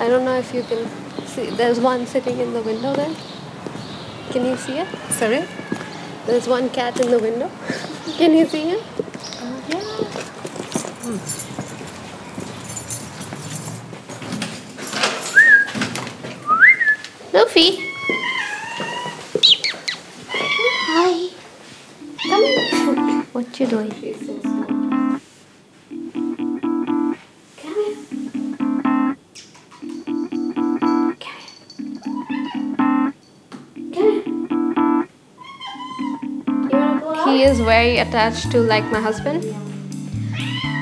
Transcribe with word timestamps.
I 0.00 0.08
don't 0.08 0.24
know 0.24 0.38
if 0.38 0.54
you 0.54 0.62
can 0.62 0.88
see. 1.26 1.50
There's 1.50 1.78
one 1.78 2.06
sitting 2.06 2.38
in 2.40 2.54
the 2.54 2.62
window 2.62 2.94
there. 2.94 3.14
Can 4.30 4.46
you 4.46 4.56
see 4.56 4.78
it? 4.78 4.88
Sorry? 5.10 5.44
There's 6.24 6.48
one 6.48 6.70
cat 6.70 6.98
in 6.98 7.10
the 7.10 7.18
window. 7.18 7.50
Can 8.16 8.32
you 8.32 8.46
see 8.46 8.70
it? 8.70 8.80
Hmm. 11.02 11.18
Luffy. 17.34 17.78
Hi. 20.92 21.30
Come. 22.26 23.26
What 23.32 23.60
you 23.60 23.66
doing? 23.66 24.49
Very 37.70 37.98
attached 37.98 38.50
to 38.50 38.58
like 38.58 38.84
my 38.90 39.00
husband, 39.00 39.44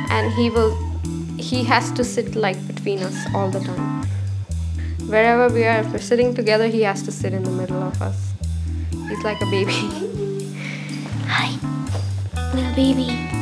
and 0.09 0.33
he 0.33 0.48
will. 0.48 0.73
He 1.37 1.62
has 1.64 1.92
to 1.92 2.02
sit 2.02 2.34
like 2.34 2.59
between 2.66 3.01
us 3.01 3.19
all 3.34 3.51
the 3.51 3.61
time. 3.61 4.09
Wherever 5.06 5.52
we 5.52 5.64
are, 5.64 5.80
if 5.80 5.92
we're 5.92 6.06
sitting 6.12 6.34
together, 6.34 6.66
he 6.66 6.83
has 6.83 7.02
to 7.02 7.12
sit 7.12 7.34
in 7.34 7.42
the 7.45 7.51
middle 7.51 7.83
of 7.83 8.01
us. 8.01 8.33
He's 9.09 9.23
like 9.23 9.41
a 9.42 9.51
baby. 9.51 9.77
Hi, 11.28 11.52
little 12.55 12.74
baby. 12.74 13.38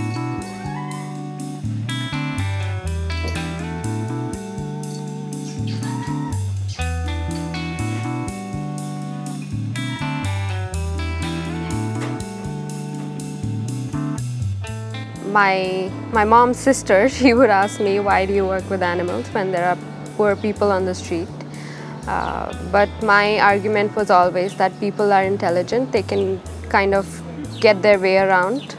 My 15.37 15.91
my 16.19 16.25
mom's 16.25 16.59
sister 16.67 16.99
she 17.17 17.35
would 17.39 17.51
ask 17.51 17.81
me 17.87 17.95
why 18.09 18.25
do 18.29 18.33
you 18.33 18.47
work 18.47 18.69
with 18.71 18.83
animals 18.83 19.27
when 19.37 19.53
there 19.53 19.67
are 19.71 19.79
poor 20.17 20.35
people 20.35 20.73
on 20.73 20.87
the 20.87 20.95
street? 20.95 21.29
Uh, 22.07 22.47
but 22.71 22.89
my 23.03 23.39
argument 23.41 23.95
was 23.97 24.11
always 24.11 24.57
that 24.57 24.79
people 24.81 25.13
are 25.13 25.25
intelligent. 25.25 25.91
They 25.93 26.03
can 26.03 26.41
kind 26.69 26.95
of 26.95 27.07
get 27.61 27.83
their 27.83 27.99
way 27.99 28.17
around. 28.19 28.77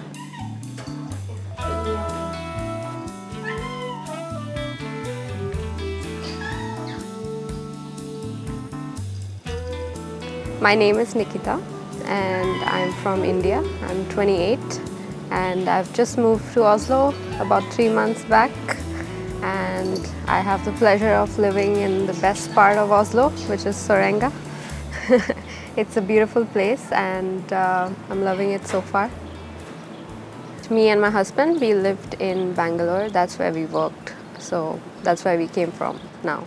My 10.60 10.74
name 10.74 10.98
is 10.98 11.14
nikita 11.14 11.62
and 12.06 12.64
i'm 12.76 12.92
from 13.04 13.24
india. 13.24 13.64
I'm 13.90 14.06
28 14.10 14.97
and 15.32 15.70
I've 15.70 15.92
just 15.94 16.18
moved 16.18 16.54
to 16.54 16.64
Oslo 16.64 17.14
about 17.40 17.64
three 17.74 17.90
months 17.90 18.24
back 18.26 18.52
and 19.42 20.10
I 20.28 20.40
have 20.40 20.64
the 20.66 20.72
pleasure 20.74 21.14
of 21.14 21.38
living 21.38 21.78
in 21.78 22.06
the 22.06 22.14
best 22.14 22.54
part 22.54 22.78
of 22.78 22.92
Oslo 22.92 23.30
which 23.50 23.66
is 23.66 23.76
Sorenga. 23.76 24.32
it's 25.76 25.98
a 25.98 26.02
beautiful 26.02 26.46
place 26.46 26.92
and 26.92 27.54
uh, 27.54 27.90
I'm 28.10 28.24
loving 28.24 28.52
it 28.52 28.66
so 28.68 28.82
far. 28.82 29.10
Me 30.70 30.90
and 30.90 31.00
my 31.00 31.10
husband 31.10 31.62
we 31.62 31.74
lived 31.74 32.16
in 32.16 32.54
Bangalore 32.54 33.10
that's 33.10 33.40
where 33.40 33.54
we 33.54 33.66
worked 33.66 34.14
so 34.40 34.80
that's 35.04 35.24
where 35.24 35.38
we 35.38 35.48
came 35.48 35.72
from 35.72 36.00
now 36.24 36.44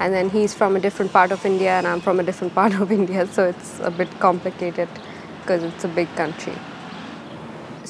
and 0.00 0.14
then 0.14 0.30
he's 0.30 0.54
from 0.54 0.76
a 0.76 0.80
different 0.80 1.12
part 1.12 1.30
of 1.30 1.44
India 1.44 1.72
and 1.72 1.86
I'm 1.86 2.00
from 2.00 2.18
a 2.18 2.22
different 2.22 2.54
part 2.60 2.74
of 2.74 2.90
India 2.90 3.26
so 3.26 3.48
it's 3.48 3.78
a 3.80 3.90
bit 3.90 4.10
complicated 4.18 4.88
because 5.40 5.62
it's 5.62 5.84
a 5.84 5.88
big 5.88 6.08
country. 6.16 6.54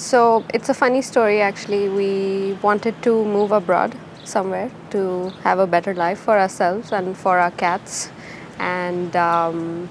So 0.00 0.46
it's 0.54 0.70
a 0.70 0.74
funny 0.74 1.02
story 1.02 1.42
actually. 1.42 1.90
We 1.90 2.54
wanted 2.62 3.02
to 3.02 3.22
move 3.22 3.52
abroad 3.52 3.94
somewhere 4.24 4.70
to 4.92 5.28
have 5.44 5.58
a 5.58 5.66
better 5.66 5.92
life 5.92 6.18
for 6.18 6.38
ourselves 6.38 6.90
and 6.90 7.14
for 7.14 7.38
our 7.38 7.50
cats. 7.50 8.10
And 8.58 9.14
um, 9.14 9.90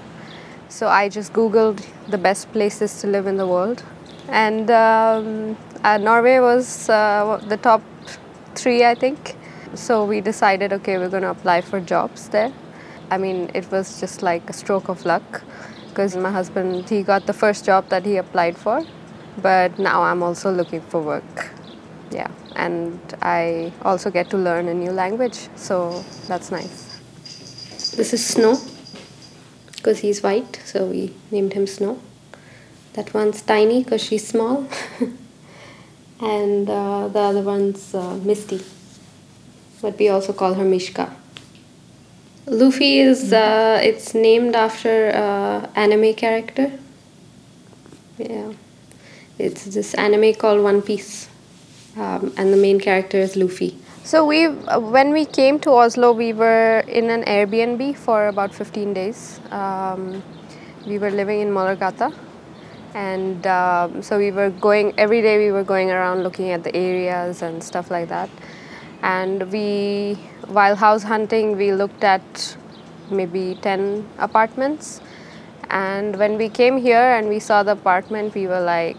so 0.68 0.88
I 0.88 1.08
just 1.08 1.32
Googled 1.32 1.86
the 2.08 2.18
best 2.18 2.50
places 2.50 3.00
to 3.02 3.06
live 3.06 3.28
in 3.28 3.36
the 3.36 3.46
world. 3.46 3.84
And 4.28 4.68
um, 4.72 5.56
uh, 5.84 5.96
Norway 5.98 6.40
was 6.40 6.88
uh, 6.88 7.40
the 7.46 7.56
top 7.56 7.80
three, 8.56 8.84
I 8.84 8.96
think. 8.96 9.36
So 9.74 10.04
we 10.04 10.20
decided, 10.20 10.72
okay, 10.72 10.98
we're 10.98 11.08
going 11.08 11.22
to 11.22 11.30
apply 11.30 11.60
for 11.60 11.80
jobs 11.80 12.30
there. 12.30 12.52
I 13.12 13.16
mean, 13.16 13.48
it 13.54 13.70
was 13.70 14.00
just 14.00 14.24
like 14.24 14.50
a 14.50 14.52
stroke 14.52 14.88
of 14.88 15.04
luck 15.04 15.44
because 15.88 16.16
my 16.16 16.32
husband, 16.32 16.88
he 16.88 17.04
got 17.04 17.26
the 17.26 17.32
first 17.32 17.64
job 17.64 17.88
that 17.90 18.04
he 18.04 18.16
applied 18.16 18.56
for 18.56 18.84
but 19.42 19.78
now 19.78 20.02
I'm 20.02 20.22
also 20.22 20.52
looking 20.52 20.80
for 20.80 21.00
work. 21.00 21.50
Yeah, 22.10 22.28
and 22.56 22.98
I 23.22 23.72
also 23.82 24.10
get 24.10 24.30
to 24.30 24.36
learn 24.36 24.68
a 24.68 24.74
new 24.74 24.90
language, 24.90 25.48
so 25.56 26.04
that's 26.26 26.50
nice. 26.50 26.98
This 27.96 28.12
is 28.12 28.24
Snow 28.24 28.58
because 29.76 30.00
he's 30.00 30.22
white, 30.22 30.60
so 30.64 30.86
we 30.86 31.14
named 31.30 31.52
him 31.52 31.66
Snow. 31.66 31.98
That 32.94 33.14
one's 33.14 33.42
Tiny 33.42 33.84
because 33.84 34.02
she's 34.02 34.26
small, 34.26 34.66
and 36.20 36.68
uh, 36.68 37.08
the 37.08 37.20
other 37.20 37.42
one's 37.42 37.94
uh, 37.94 38.16
Misty, 38.16 38.60
but 39.80 39.98
we 39.98 40.08
also 40.08 40.32
call 40.32 40.54
her 40.54 40.64
Mishka. 40.64 41.14
Luffy 42.46 42.98
is 42.98 43.32
uh, 43.32 43.80
it's 43.82 44.12
named 44.12 44.56
after 44.56 45.10
uh, 45.14 45.70
anime 45.76 46.14
character. 46.14 46.72
Yeah. 48.18 48.52
It's 49.40 49.64
this 49.64 49.94
anime 49.94 50.34
called 50.34 50.62
One 50.62 50.82
Piece, 50.82 51.26
um, 51.96 52.30
and 52.36 52.52
the 52.52 52.58
main 52.58 52.78
character 52.78 53.16
is 53.16 53.36
Luffy. 53.36 53.74
So 54.04 54.26
we, 54.26 54.44
uh, 54.44 54.78
when 54.78 55.12
we 55.12 55.24
came 55.24 55.58
to 55.60 55.70
Oslo, 55.70 56.12
we 56.12 56.34
were 56.34 56.80
in 56.86 57.08
an 57.08 57.24
Airbnb 57.24 57.96
for 57.96 58.28
about 58.28 58.54
15 58.54 58.92
days. 58.92 59.40
Um, 59.50 60.22
we 60.86 60.98
were 60.98 61.10
living 61.10 61.40
in 61.40 61.48
Møllergata, 61.48 62.12
and 62.92 63.46
um, 63.46 64.02
so 64.02 64.18
we 64.18 64.30
were 64.30 64.50
going 64.50 64.92
every 64.98 65.22
day. 65.22 65.38
We 65.38 65.52
were 65.52 65.64
going 65.64 65.90
around 65.90 66.22
looking 66.22 66.50
at 66.50 66.62
the 66.62 66.76
areas 66.76 67.40
and 67.40 67.64
stuff 67.64 67.90
like 67.90 68.10
that. 68.10 68.28
And 69.02 69.50
we, 69.50 70.18
while 70.48 70.76
house 70.76 71.02
hunting, 71.02 71.56
we 71.56 71.72
looked 71.72 72.04
at 72.04 72.56
maybe 73.10 73.58
10 73.62 74.06
apartments. 74.18 75.00
And 75.70 76.16
when 76.18 76.36
we 76.36 76.50
came 76.50 76.76
here 76.76 77.16
and 77.16 77.30
we 77.30 77.38
saw 77.38 77.62
the 77.62 77.72
apartment, 77.72 78.34
we 78.34 78.46
were 78.46 78.60
like, 78.60 78.98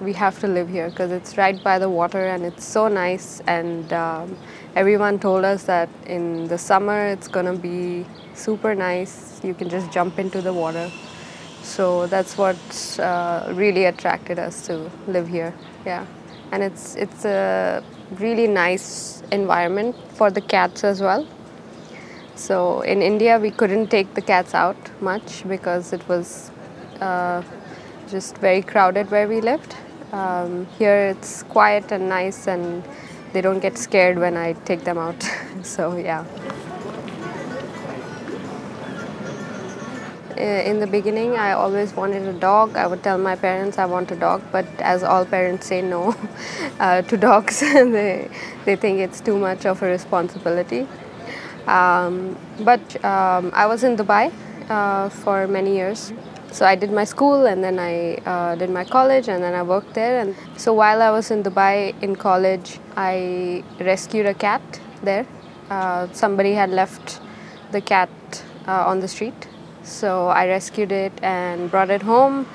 we 0.00 0.12
have 0.14 0.38
to 0.40 0.48
live 0.48 0.68
here 0.68 0.88
because 0.88 1.12
it's 1.12 1.36
right 1.36 1.62
by 1.62 1.78
the 1.78 1.88
water 1.88 2.26
and 2.26 2.44
it's 2.44 2.64
so 2.64 2.88
nice. 2.88 3.40
And 3.46 3.92
um, 3.92 4.36
everyone 4.74 5.18
told 5.18 5.44
us 5.44 5.64
that 5.64 5.88
in 6.06 6.48
the 6.48 6.58
summer 6.58 7.06
it's 7.06 7.28
gonna 7.28 7.56
be 7.56 8.06
super 8.34 8.74
nice. 8.74 9.40
You 9.44 9.54
can 9.54 9.68
just 9.68 9.92
jump 9.92 10.18
into 10.18 10.40
the 10.40 10.52
water. 10.52 10.90
So 11.62 12.06
that's 12.06 12.38
what 12.38 12.56
uh, 12.98 13.52
really 13.54 13.84
attracted 13.84 14.38
us 14.38 14.66
to 14.66 14.90
live 15.06 15.28
here. 15.28 15.54
Yeah, 15.84 16.06
and 16.52 16.62
it's 16.62 16.96
it's 16.96 17.24
a 17.24 17.84
really 18.18 18.46
nice 18.46 19.22
environment 19.30 19.94
for 20.14 20.30
the 20.30 20.40
cats 20.40 20.84
as 20.84 21.00
well. 21.00 21.26
So 22.34 22.80
in 22.80 23.02
India 23.02 23.38
we 23.38 23.50
couldn't 23.50 23.88
take 23.88 24.14
the 24.14 24.22
cats 24.22 24.54
out 24.54 24.76
much 25.02 25.46
because 25.46 25.92
it 25.92 26.08
was 26.08 26.50
uh, 27.00 27.42
just 28.08 28.38
very 28.38 28.62
crowded 28.62 29.10
where 29.10 29.28
we 29.28 29.40
lived. 29.42 29.76
Um, 30.12 30.66
here 30.78 31.08
it's 31.08 31.44
quiet 31.44 31.92
and 31.92 32.08
nice, 32.08 32.48
and 32.48 32.82
they 33.32 33.40
don't 33.40 33.60
get 33.60 33.78
scared 33.78 34.18
when 34.18 34.36
I 34.36 34.54
take 34.64 34.82
them 34.82 34.98
out. 34.98 35.22
so, 35.62 35.96
yeah. 35.96 36.24
In 40.36 40.80
the 40.80 40.86
beginning, 40.86 41.36
I 41.36 41.52
always 41.52 41.92
wanted 41.92 42.22
a 42.26 42.32
dog. 42.32 42.76
I 42.76 42.86
would 42.86 43.02
tell 43.02 43.18
my 43.18 43.36
parents 43.36 43.78
I 43.78 43.84
want 43.84 44.10
a 44.10 44.16
dog, 44.16 44.42
but 44.50 44.66
as 44.78 45.02
all 45.02 45.24
parents 45.26 45.66
say 45.66 45.82
no 45.82 46.16
uh, 46.80 47.02
to 47.02 47.16
dogs, 47.16 47.60
they, 47.60 48.28
they 48.64 48.74
think 48.74 49.00
it's 49.00 49.20
too 49.20 49.38
much 49.38 49.66
of 49.66 49.82
a 49.82 49.86
responsibility. 49.86 50.88
Um, 51.66 52.38
but 52.60 53.04
um, 53.04 53.50
I 53.54 53.66
was 53.66 53.84
in 53.84 53.96
Dubai 53.96 54.32
uh, 54.70 55.08
for 55.10 55.46
many 55.46 55.76
years. 55.76 56.12
So 56.52 56.66
I 56.66 56.74
did 56.74 56.90
my 56.90 57.04
school 57.04 57.46
and 57.46 57.62
then 57.62 57.78
I 57.78 58.16
uh, 58.26 58.54
did 58.56 58.70
my 58.70 58.84
college 58.84 59.28
and 59.28 59.42
then 59.42 59.54
I 59.54 59.62
worked 59.62 59.94
there. 59.94 60.20
And 60.20 60.34
so 60.56 60.72
while 60.72 61.00
I 61.00 61.10
was 61.10 61.30
in 61.30 61.42
Dubai 61.42 61.94
in 62.02 62.16
college, 62.16 62.78
I 62.96 63.62
rescued 63.80 64.26
a 64.26 64.34
cat 64.34 64.62
there. 65.02 65.26
Uh, 65.70 66.08
somebody 66.12 66.52
had 66.52 66.70
left 66.70 67.20
the 67.70 67.80
cat 67.80 68.10
uh, 68.66 68.84
on 68.86 69.00
the 69.00 69.08
street. 69.08 69.48
So 69.82 70.28
I 70.28 70.46
rescued 70.46 70.92
it 70.92 71.12
and 71.22 71.70
brought 71.70 71.90
it 71.90 72.02
home. 72.02 72.46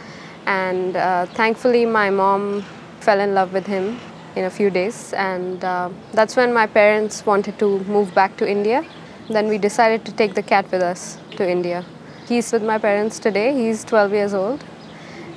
And 0.46 0.96
uh, 0.96 1.26
thankfully, 1.28 1.86
my 1.86 2.10
mom 2.10 2.64
fell 3.00 3.20
in 3.20 3.34
love 3.34 3.54
with 3.54 3.66
him 3.66 4.00
in 4.36 4.44
a 4.44 4.50
few 4.50 4.70
days. 4.70 5.14
And 5.14 5.64
uh, 5.64 5.90
that's 6.14 6.36
when 6.36 6.54
my 6.54 6.68
parents 6.68 7.26
wanted 7.26 7.58
to 7.60 7.80
move 7.86 8.14
back 8.14 8.38
to 8.38 8.50
India 8.50 8.86
then 9.30 9.48
we 9.48 9.58
decided 9.58 10.06
to 10.06 10.12
take 10.12 10.36
the 10.36 10.44
cat 10.44 10.70
with 10.72 10.82
us 10.82 11.18
to 11.38 11.50
India. 11.50 11.84
He's 12.28 12.52
with 12.52 12.64
my 12.64 12.80
parents 12.80 13.20
today. 13.20 13.54
He's 13.54 13.84
12 13.84 14.12
years 14.12 14.34
old. 14.34 14.64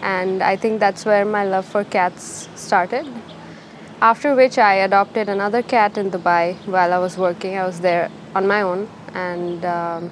And 0.01 0.43
I 0.43 0.57
think 0.57 0.81
that's 0.81 1.05
where 1.05 1.27
my 1.27 1.45
love 1.45 1.67
for 1.67 1.85
cats 1.85 2.49
started. 2.55 3.07
After 4.01 4.35
which, 4.35 4.57
I 4.57 4.75
adopted 4.75 5.29
another 5.29 5.63
cat 5.63 5.99
in 5.99 6.11
Dubai 6.11 6.55
while 6.67 6.95
I 6.95 6.99
was 6.99 7.19
working. 7.19 7.59
I 7.59 7.67
was 7.67 7.81
there 7.81 8.11
on 8.35 8.47
my 8.47 8.63
own. 8.63 8.89
And, 9.13 9.67
um, 9.67 10.11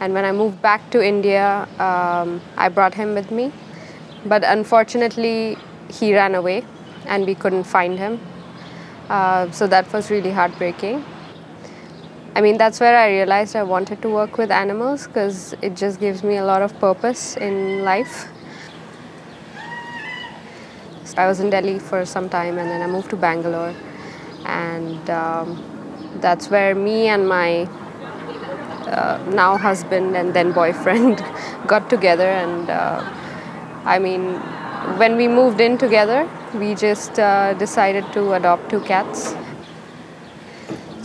and 0.00 0.12
when 0.12 0.26
I 0.26 0.32
moved 0.32 0.60
back 0.60 0.90
to 0.90 1.02
India, 1.02 1.66
um, 1.78 2.42
I 2.58 2.68
brought 2.68 2.92
him 2.92 3.14
with 3.14 3.30
me. 3.30 3.50
But 4.26 4.44
unfortunately, 4.44 5.56
he 5.88 6.12
ran 6.14 6.34
away 6.34 6.64
and 7.06 7.24
we 7.24 7.34
couldn't 7.34 7.64
find 7.64 7.98
him. 7.98 8.20
Uh, 9.08 9.50
so 9.52 9.66
that 9.66 9.90
was 9.90 10.10
really 10.10 10.32
heartbreaking. 10.32 11.02
I 12.34 12.40
mean, 12.40 12.58
that's 12.58 12.78
where 12.78 12.96
I 12.96 13.08
realized 13.08 13.56
I 13.56 13.64
wanted 13.64 14.00
to 14.02 14.08
work 14.08 14.38
with 14.38 14.52
animals 14.52 15.08
because 15.08 15.54
it 15.62 15.74
just 15.74 15.98
gives 15.98 16.22
me 16.22 16.36
a 16.36 16.44
lot 16.44 16.62
of 16.62 16.78
purpose 16.78 17.36
in 17.36 17.82
life. 17.82 18.28
So 21.04 21.14
I 21.18 21.26
was 21.26 21.40
in 21.40 21.50
Delhi 21.50 21.80
for 21.80 22.04
some 22.06 22.28
time 22.28 22.58
and 22.58 22.70
then 22.70 22.82
I 22.82 22.86
moved 22.86 23.10
to 23.10 23.16
Bangalore. 23.16 23.74
And 24.46 25.10
um, 25.10 25.60
that's 26.20 26.48
where 26.50 26.74
me 26.74 27.08
and 27.08 27.28
my 27.28 27.68
uh, 28.86 29.18
now 29.32 29.56
husband 29.56 30.16
and 30.16 30.32
then 30.32 30.52
boyfriend 30.52 31.18
got 31.66 31.90
together. 31.90 32.28
And 32.28 32.70
uh, 32.70 33.02
I 33.84 33.98
mean, 33.98 34.34
when 34.98 35.16
we 35.16 35.26
moved 35.26 35.60
in 35.60 35.78
together, 35.78 36.30
we 36.54 36.76
just 36.76 37.18
uh, 37.18 37.54
decided 37.54 38.04
to 38.12 38.34
adopt 38.34 38.70
two 38.70 38.80
cats. 38.82 39.34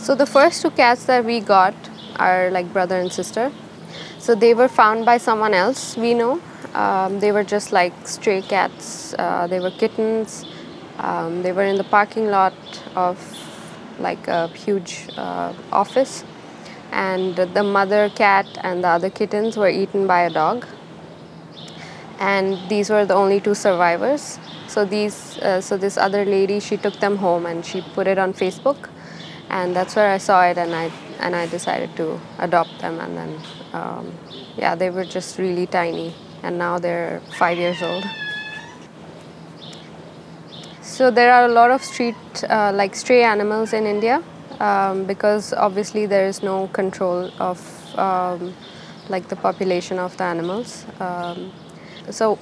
So 0.05 0.13
the 0.13 0.27
first 0.27 0.61
two 0.61 0.69
cats 0.69 1.05
that 1.05 1.25
we 1.25 1.39
got 1.39 1.73
are 2.17 2.51
like 2.51 2.71
brother 2.71 2.99
and 2.99 3.11
sister. 3.11 3.51
So 4.19 4.35
they 4.35 4.53
were 4.53 4.67
found 4.67 5.03
by 5.03 5.17
someone 5.17 5.55
else 5.55 5.97
we 5.97 6.13
know. 6.13 6.39
Um, 6.75 7.19
they 7.19 7.31
were 7.31 7.43
just 7.43 7.71
like 7.71 8.07
stray 8.07 8.43
cats. 8.43 9.15
Uh, 9.17 9.47
they 9.47 9.59
were 9.59 9.71
kittens. 9.71 10.45
Um, 10.99 11.41
they 11.41 11.51
were 11.51 11.63
in 11.63 11.77
the 11.77 11.83
parking 11.83 12.27
lot 12.27 12.53
of 12.95 13.17
like 13.97 14.27
a 14.27 14.47
huge 14.49 15.09
uh, 15.17 15.53
office, 15.71 16.23
and 16.91 17.35
the 17.35 17.63
mother 17.63 18.09
cat 18.09 18.45
and 18.61 18.83
the 18.83 18.89
other 18.89 19.09
kittens 19.09 19.57
were 19.57 19.69
eaten 19.69 20.05
by 20.05 20.21
a 20.21 20.29
dog. 20.29 20.67
And 22.19 22.59
these 22.69 22.91
were 22.91 23.07
the 23.07 23.15
only 23.15 23.39
two 23.39 23.55
survivors. 23.55 24.37
So 24.67 24.85
these, 24.85 25.39
uh, 25.39 25.61
so 25.61 25.77
this 25.77 25.97
other 25.97 26.25
lady, 26.25 26.59
she 26.59 26.77
took 26.77 26.99
them 26.99 27.17
home 27.17 27.47
and 27.47 27.65
she 27.65 27.81
put 27.95 28.05
it 28.05 28.19
on 28.19 28.33
Facebook 28.33 28.89
and 29.49 29.75
that's 29.75 29.95
where 29.95 30.09
I 30.09 30.17
saw 30.17 30.43
it, 30.45 30.57
and 30.57 30.73
I 30.75 30.91
and 31.19 31.35
I 31.35 31.47
decided 31.47 31.95
to 31.97 32.19
adopt 32.39 32.79
them. 32.79 32.99
And 32.99 33.17
then, 33.17 33.39
um, 33.73 34.11
yeah, 34.57 34.75
they 34.75 34.89
were 34.89 35.05
just 35.05 35.37
really 35.37 35.67
tiny, 35.67 36.13
and 36.43 36.57
now 36.57 36.79
they're 36.79 37.21
five 37.37 37.57
years 37.57 37.81
old. 37.81 38.05
So 40.81 41.11
there 41.11 41.33
are 41.33 41.45
a 41.45 41.51
lot 41.51 41.71
of 41.71 41.83
street, 41.83 42.15
uh, 42.49 42.71
like 42.73 42.95
stray 42.95 43.23
animals 43.23 43.73
in 43.73 43.85
India, 43.85 44.23
um, 44.59 45.03
because 45.03 45.51
obviously 45.53 46.05
there 46.05 46.25
is 46.25 46.41
no 46.41 46.67
control 46.67 47.31
of 47.39 47.59
um, 47.97 48.53
like 49.09 49.27
the 49.27 49.35
population 49.35 49.99
of 49.99 50.15
the 50.17 50.23
animals. 50.23 50.85
Um, 50.99 51.51
so 52.09 52.35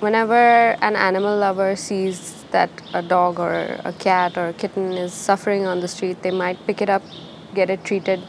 whenever 0.00 0.76
an 0.82 0.96
animal 0.96 1.38
lover 1.38 1.76
sees 1.76 2.43
that 2.54 2.70
a 2.94 3.02
dog 3.02 3.40
or 3.40 3.52
a 3.84 3.92
cat 3.98 4.38
or 4.38 4.48
a 4.48 4.52
kitten 4.52 4.92
is 5.04 5.12
suffering 5.12 5.66
on 5.66 5.80
the 5.80 5.88
street, 5.88 6.22
they 6.22 6.30
might 6.30 6.58
pick 6.66 6.80
it 6.80 6.88
up, 6.88 7.02
get 7.54 7.68
it 7.68 7.84
treated, 7.84 8.20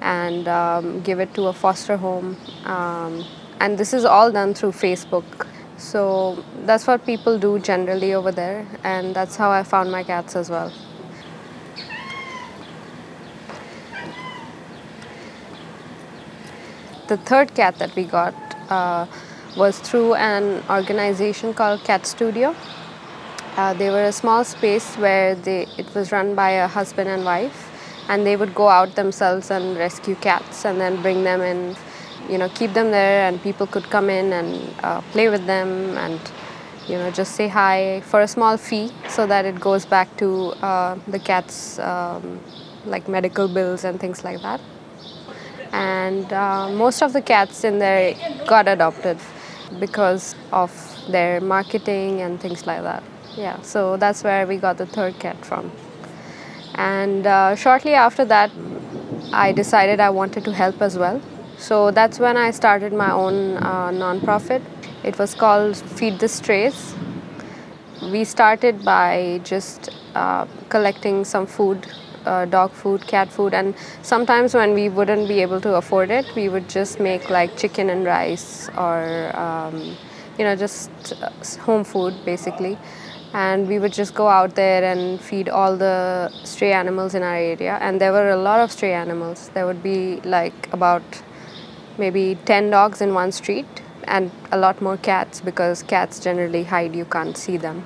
and 0.00 0.48
um, 0.48 1.00
give 1.02 1.18
it 1.24 1.34
to 1.34 1.48
a 1.48 1.52
foster 1.52 1.96
home. 1.96 2.36
Um, 2.64 3.24
and 3.60 3.76
this 3.78 3.92
is 3.92 4.04
all 4.04 4.30
done 4.30 4.54
through 4.54 4.72
Facebook. 4.72 5.46
So 5.76 6.44
that's 6.64 6.86
what 6.86 7.04
people 7.04 7.38
do 7.38 7.58
generally 7.58 8.14
over 8.14 8.30
there, 8.30 8.64
and 8.84 9.14
that's 9.14 9.36
how 9.36 9.50
I 9.50 9.64
found 9.64 9.90
my 9.90 10.04
cats 10.04 10.36
as 10.36 10.50
well. 10.50 10.72
The 17.08 17.16
third 17.16 17.54
cat 17.54 17.78
that 17.78 17.94
we 17.96 18.04
got 18.04 18.34
uh, 18.70 19.06
was 19.56 19.78
through 19.80 20.14
an 20.14 20.62
organization 20.70 21.52
called 21.54 21.84
Cat 21.84 22.06
Studio. 22.06 22.54
Uh, 23.56 23.72
they 23.72 23.88
were 23.88 24.02
a 24.02 24.12
small 24.12 24.42
space 24.42 24.96
where 24.96 25.36
they, 25.36 25.68
it 25.78 25.94
was 25.94 26.10
run 26.10 26.34
by 26.34 26.50
a 26.50 26.66
husband 26.66 27.08
and 27.08 27.24
wife, 27.24 27.70
and 28.08 28.26
they 28.26 28.34
would 28.34 28.52
go 28.52 28.68
out 28.68 28.96
themselves 28.96 29.48
and 29.48 29.76
rescue 29.76 30.16
cats 30.16 30.64
and 30.64 30.80
then 30.80 31.00
bring 31.02 31.22
them 31.22 31.40
in, 31.40 31.76
you 32.28 32.36
know, 32.36 32.48
keep 32.48 32.72
them 32.72 32.90
there, 32.90 33.28
and 33.28 33.40
people 33.42 33.64
could 33.68 33.84
come 33.90 34.10
in 34.10 34.32
and 34.32 34.74
uh, 34.82 35.00
play 35.12 35.28
with 35.28 35.46
them 35.46 35.96
and, 35.96 36.20
you 36.88 36.98
know, 36.98 37.12
just 37.12 37.36
say 37.36 37.46
hi 37.46 38.00
for 38.00 38.22
a 38.22 38.26
small 38.26 38.56
fee 38.56 38.90
so 39.08 39.24
that 39.24 39.44
it 39.44 39.60
goes 39.60 39.86
back 39.86 40.14
to 40.16 40.52
uh, 40.60 40.98
the 41.06 41.20
cats' 41.20 41.78
um, 41.78 42.40
like 42.86 43.08
medical 43.08 43.46
bills 43.46 43.84
and 43.84 44.00
things 44.00 44.24
like 44.24 44.42
that. 44.42 44.60
And 45.72 46.32
uh, 46.32 46.70
most 46.70 47.02
of 47.02 47.12
the 47.12 47.22
cats 47.22 47.62
in 47.62 47.78
there 47.78 48.16
got 48.48 48.66
adopted 48.66 49.18
because 49.78 50.34
of 50.52 50.72
their 51.08 51.40
marketing 51.40 52.20
and 52.20 52.40
things 52.40 52.66
like 52.66 52.82
that 52.82 53.02
yeah 53.36 53.60
so 53.62 53.96
that's 53.96 54.22
where 54.22 54.46
we 54.46 54.56
got 54.56 54.78
the 54.78 54.86
third 54.86 55.18
cat 55.18 55.44
from. 55.44 55.70
And 56.74 57.26
uh, 57.26 57.54
shortly 57.54 57.94
after 57.94 58.24
that 58.24 58.50
i 59.32 59.52
decided 59.52 60.00
i 60.00 60.10
wanted 60.10 60.44
to 60.44 60.52
help 60.52 60.80
as 60.82 60.98
well. 60.98 61.20
So 61.58 61.90
that's 61.90 62.18
when 62.18 62.36
i 62.36 62.50
started 62.50 62.92
my 62.92 63.10
own 63.10 63.56
uh, 63.58 63.90
non-profit. 63.90 64.62
It 65.02 65.18
was 65.18 65.34
called 65.34 65.76
feed 65.76 66.18
the 66.18 66.28
strays. 66.28 66.94
We 68.02 68.24
started 68.24 68.84
by 68.84 69.40
just 69.44 69.90
uh, 70.14 70.46
collecting 70.68 71.24
some 71.24 71.46
food 71.46 71.86
uh, 72.26 72.44
dog 72.46 72.72
food 72.72 73.06
cat 73.06 73.28
food 73.30 73.52
and 73.54 73.74
sometimes 74.02 74.54
when 74.54 74.72
we 74.72 74.88
wouldn't 74.88 75.28
be 75.28 75.40
able 75.40 75.60
to 75.60 75.74
afford 75.74 76.10
it 76.10 76.24
we 76.34 76.48
would 76.48 76.68
just 76.70 76.98
make 76.98 77.28
like 77.28 77.54
chicken 77.56 77.90
and 77.90 78.06
rice 78.06 78.70
or 78.78 79.30
um, 79.36 79.94
you 80.38 80.44
know 80.44 80.56
just 80.56 80.90
uh, 81.22 81.30
home 81.66 81.84
food 81.84 82.14
basically 82.24 82.78
and 83.34 83.66
we 83.66 83.80
would 83.80 83.92
just 83.92 84.14
go 84.14 84.28
out 84.28 84.54
there 84.54 84.84
and 84.84 85.20
feed 85.20 85.48
all 85.48 85.76
the 85.76 86.30
stray 86.44 86.72
animals 86.72 87.14
in 87.14 87.22
our 87.24 87.34
area. 87.34 87.78
And 87.80 88.00
there 88.00 88.12
were 88.12 88.30
a 88.30 88.36
lot 88.36 88.60
of 88.60 88.70
stray 88.70 88.94
animals. 88.94 89.50
There 89.54 89.66
would 89.66 89.82
be 89.82 90.20
like 90.20 90.72
about 90.72 91.02
maybe 91.98 92.38
10 92.44 92.70
dogs 92.70 93.00
in 93.00 93.12
one 93.12 93.32
street 93.32 93.66
and 94.04 94.30
a 94.52 94.56
lot 94.56 94.80
more 94.80 94.96
cats 94.96 95.40
because 95.40 95.82
cats 95.82 96.20
generally 96.20 96.62
hide. 96.62 96.94
You 96.94 97.04
can't 97.04 97.36
see 97.36 97.56
them. 97.56 97.84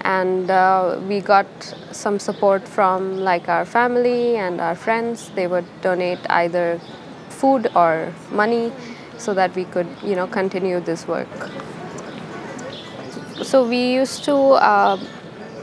And 0.00 0.50
uh, 0.50 1.00
we 1.06 1.20
got 1.20 1.46
some 1.92 2.18
support 2.18 2.66
from 2.66 3.18
like 3.18 3.48
our 3.48 3.64
family 3.64 4.36
and 4.36 4.60
our 4.60 4.74
friends. 4.74 5.30
They 5.36 5.46
would 5.46 5.66
donate 5.82 6.18
either 6.28 6.80
food 7.28 7.70
or 7.76 8.12
money 8.32 8.72
so 9.18 9.34
that 9.34 9.54
we 9.54 9.66
could 9.66 9.86
you 10.02 10.16
know 10.16 10.26
continue 10.26 10.80
this 10.80 11.06
work 11.06 11.28
so 13.42 13.66
we 13.66 13.94
used 13.94 14.24
to 14.24 14.34
uh, 14.36 14.96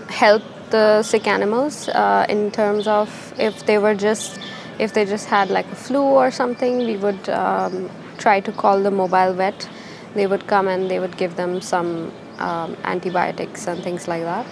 help 0.09 0.43
the 0.69 1.01
sick 1.03 1.27
animals 1.27 1.89
uh, 1.89 2.25
in 2.29 2.51
terms 2.51 2.87
of 2.87 3.33
if 3.37 3.65
they 3.65 3.77
were 3.77 3.95
just 3.95 4.39
if 4.79 4.93
they 4.93 5.05
just 5.05 5.27
had 5.27 5.49
like 5.49 5.65
a 5.71 5.75
flu 5.75 6.01
or 6.01 6.29
something 6.29 6.79
we 6.85 6.97
would 6.97 7.29
um, 7.29 7.89
try 8.17 8.39
to 8.39 8.51
call 8.51 8.81
the 8.81 8.91
mobile 8.91 9.33
vet. 9.33 9.69
They 10.13 10.27
would 10.27 10.47
come 10.47 10.67
and 10.67 10.89
they 10.89 10.99
would 10.99 11.17
give 11.17 11.35
them 11.35 11.61
some 11.61 12.11
um, 12.39 12.75
antibiotics 12.83 13.67
and 13.67 13.83
things 13.83 14.07
like 14.07 14.23
that. 14.23 14.45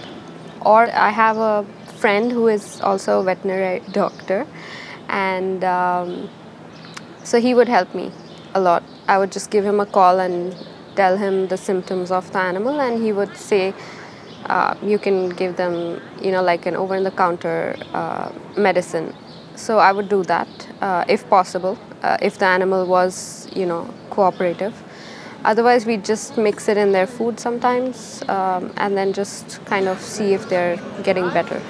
Or 0.61 0.89
i 0.91 1.09
have 1.09 1.37
a 1.37 1.65
friend 1.97 2.31
who 2.31 2.47
is 2.47 2.81
also 2.81 3.21
a 3.21 3.23
veterinary 3.23 3.81
doctor 3.91 4.47
and 5.07 5.63
um, 5.63 6.29
so 7.23 7.39
he 7.39 7.53
would 7.53 7.67
help 7.67 7.93
me 7.95 8.11
a 8.53 8.59
lot. 8.59 8.83
I 9.07 9.17
would 9.17 9.31
just 9.31 9.51
give 9.51 9.65
him 9.65 9.79
a 9.79 9.85
call 9.85 10.19
and 10.19 10.55
tell 10.95 11.17
him 11.17 11.47
the 11.47 11.57
symptoms 11.57 12.11
of 12.11 12.31
the 12.31 12.39
animal 12.39 12.81
and 12.81 13.01
he 13.03 13.11
would 13.11 13.35
say 13.35 13.73
uh, 14.45 14.75
you 14.81 14.97
can 14.99 15.29
give 15.29 15.55
them 15.57 16.01
you 16.21 16.31
know 16.31 16.41
like 16.41 16.65
an 16.65 16.75
over 16.75 17.01
the 17.01 17.11
counter 17.11 17.75
uh, 17.93 18.31
medicine. 18.57 19.13
So 19.55 19.79
i 19.79 19.91
would 19.91 20.09
do 20.09 20.23
that 20.23 20.47
uh, 20.81 21.05
if 21.07 21.27
possible 21.29 21.77
uh, 22.03 22.17
if 22.21 22.37
the 22.37 22.45
animal 22.45 22.85
was 22.85 23.47
you 23.55 23.65
know 23.65 23.87
cooperative. 24.09 24.73
Otherwise 25.43 25.85
we 25.85 25.97
just 25.97 26.37
mix 26.37 26.67
it 26.67 26.77
in 26.77 26.91
their 26.91 27.05
food 27.07 27.39
sometimes 27.39 28.23
um, 28.29 28.73
and 28.77 28.97
then 28.97 29.13
just 29.13 29.63
kind 29.65 29.87
of 29.87 30.01
see 30.01 30.33
if 30.33 30.49
they're 30.49 30.77
getting 31.03 31.29
better 31.29 31.61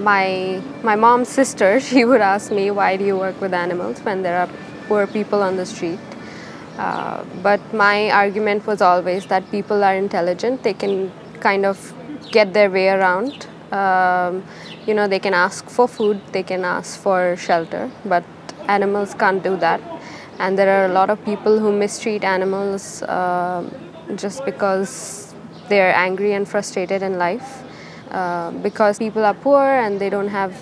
my 0.00 0.60
my 0.82 0.96
mom's 0.96 1.28
sister 1.28 1.80
she 1.88 2.04
would 2.04 2.20
ask 2.20 2.50
me 2.50 2.70
why 2.70 2.96
do 2.96 3.04
you 3.04 3.16
work 3.16 3.40
with 3.40 3.54
animals 3.54 4.00
when 4.00 4.22
there 4.22 4.38
are 4.40 4.48
poor 4.88 5.06
people 5.06 5.42
on 5.42 5.56
the 5.56 5.66
street 5.66 5.98
uh, 6.78 7.22
but 7.42 7.60
my 7.74 8.10
argument 8.10 8.66
was 8.66 8.80
always 8.80 9.26
that 9.26 9.50
people 9.50 9.84
are 9.84 9.94
intelligent 9.94 10.62
they 10.62 10.74
can 10.74 11.12
kind 11.40 11.66
of 11.66 11.94
get 12.30 12.52
their 12.52 12.70
way 12.70 12.88
around. 12.88 13.46
Um, 13.72 14.44
you 14.86 14.94
know, 14.94 15.06
they 15.06 15.18
can 15.18 15.34
ask 15.34 15.68
for 15.68 15.86
food, 15.88 16.20
they 16.32 16.42
can 16.42 16.64
ask 16.64 16.98
for 16.98 17.36
shelter, 17.36 17.90
but 18.04 18.24
animals 18.68 19.14
can't 19.14 19.42
do 19.42 19.56
that. 19.58 19.80
And 20.38 20.58
there 20.58 20.82
are 20.82 20.86
a 20.86 20.92
lot 20.92 21.10
of 21.10 21.24
people 21.24 21.58
who 21.58 21.72
mistreat 21.72 22.24
animals 22.24 23.02
uh, 23.02 23.68
just 24.16 24.44
because 24.44 25.34
they're 25.68 25.94
angry 25.94 26.32
and 26.32 26.48
frustrated 26.48 27.02
in 27.02 27.18
life. 27.18 27.62
Uh, 28.10 28.50
because 28.50 28.98
people 28.98 29.24
are 29.24 29.34
poor 29.34 29.62
and 29.62 30.00
they 30.00 30.10
don't 30.10 30.28
have 30.28 30.52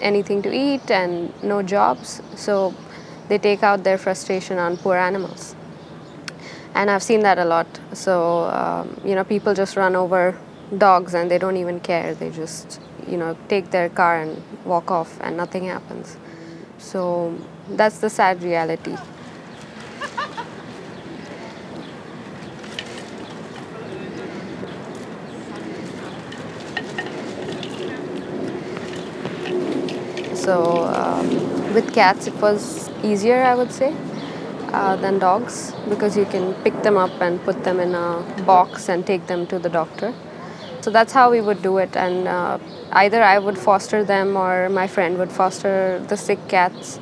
anything 0.00 0.40
to 0.40 0.50
eat 0.50 0.90
and 0.90 1.30
no 1.42 1.62
jobs, 1.62 2.22
so 2.34 2.74
they 3.28 3.36
take 3.36 3.62
out 3.62 3.84
their 3.84 3.98
frustration 3.98 4.58
on 4.58 4.76
poor 4.78 4.96
animals. 4.96 5.54
And 6.74 6.90
I've 6.90 7.02
seen 7.02 7.20
that 7.20 7.38
a 7.38 7.44
lot. 7.44 7.66
So, 7.92 8.44
um, 8.44 8.98
you 9.04 9.14
know, 9.14 9.24
people 9.24 9.52
just 9.54 9.76
run 9.76 9.94
over 9.94 10.38
dogs 10.78 11.14
and 11.14 11.30
they 11.30 11.36
don't 11.36 11.56
even 11.58 11.80
care. 11.80 12.14
They 12.14 12.30
just, 12.30 12.80
you 13.06 13.18
know, 13.18 13.36
take 13.48 13.70
their 13.70 13.90
car 13.90 14.20
and 14.22 14.42
walk 14.64 14.90
off 14.90 15.20
and 15.20 15.36
nothing 15.36 15.64
happens. 15.64 16.16
So, 16.78 17.36
that's 17.68 17.98
the 17.98 18.08
sad 18.08 18.42
reality. 18.42 18.96
So 30.44 30.84
um, 30.84 31.74
with 31.74 31.92
cats, 31.92 32.26
it 32.26 32.34
was 32.36 32.88
easier, 33.02 33.42
I 33.42 33.54
would 33.54 33.72
say, 33.72 33.94
uh, 34.72 34.96
than 34.96 35.18
dogs 35.18 35.72
because 35.88 36.16
you 36.16 36.24
can 36.24 36.54
pick 36.64 36.82
them 36.82 36.96
up 36.96 37.20
and 37.20 37.42
put 37.44 37.62
them 37.64 37.78
in 37.78 37.94
a 37.94 38.24
box 38.46 38.88
and 38.88 39.06
take 39.06 39.26
them 39.26 39.46
to 39.48 39.58
the 39.58 39.68
doctor. 39.68 40.14
So 40.80 40.90
that's 40.90 41.12
how 41.12 41.30
we 41.30 41.42
would 41.42 41.60
do 41.62 41.76
it, 41.76 41.94
and 41.94 42.26
uh, 42.26 42.58
either 42.92 43.22
I 43.22 43.38
would 43.38 43.58
foster 43.58 44.02
them 44.02 44.34
or 44.36 44.70
my 44.70 44.86
friend 44.86 45.18
would 45.18 45.30
foster 45.30 46.02
the 46.08 46.16
sick 46.16 46.38
cats. 46.48 46.98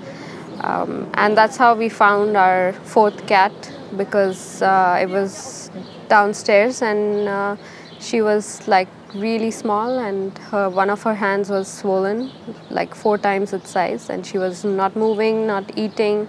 Um, 0.61 1.09
and 1.14 1.37
that's 1.37 1.57
how 1.57 1.76
we 1.76 1.88
found 1.88 2.37
our 2.37 2.73
fourth 2.73 3.28
cat 3.28 3.52
because 3.97 4.61
uh, 4.61 4.99
it 5.00 5.09
was 5.09 5.71
downstairs 6.09 6.83
and 6.83 7.28
uh, 7.28 7.57
she 8.00 8.21
was 8.23 8.66
like 8.66 8.88
really 9.14 9.50
small 9.50 9.98
and 9.98 10.36
her 10.50 10.68
one 10.68 10.90
of 10.90 11.02
her 11.02 11.14
hands 11.14 11.48
was 11.48 11.66
swollen 11.66 12.30
like 12.70 12.94
four 12.94 13.16
times 13.16 13.52
its 13.52 13.70
size 13.70 14.10
and 14.10 14.26
she 14.26 14.38
was 14.38 14.64
not 14.64 14.96
moving 14.96 15.46
not 15.46 15.78
eating. 15.78 16.28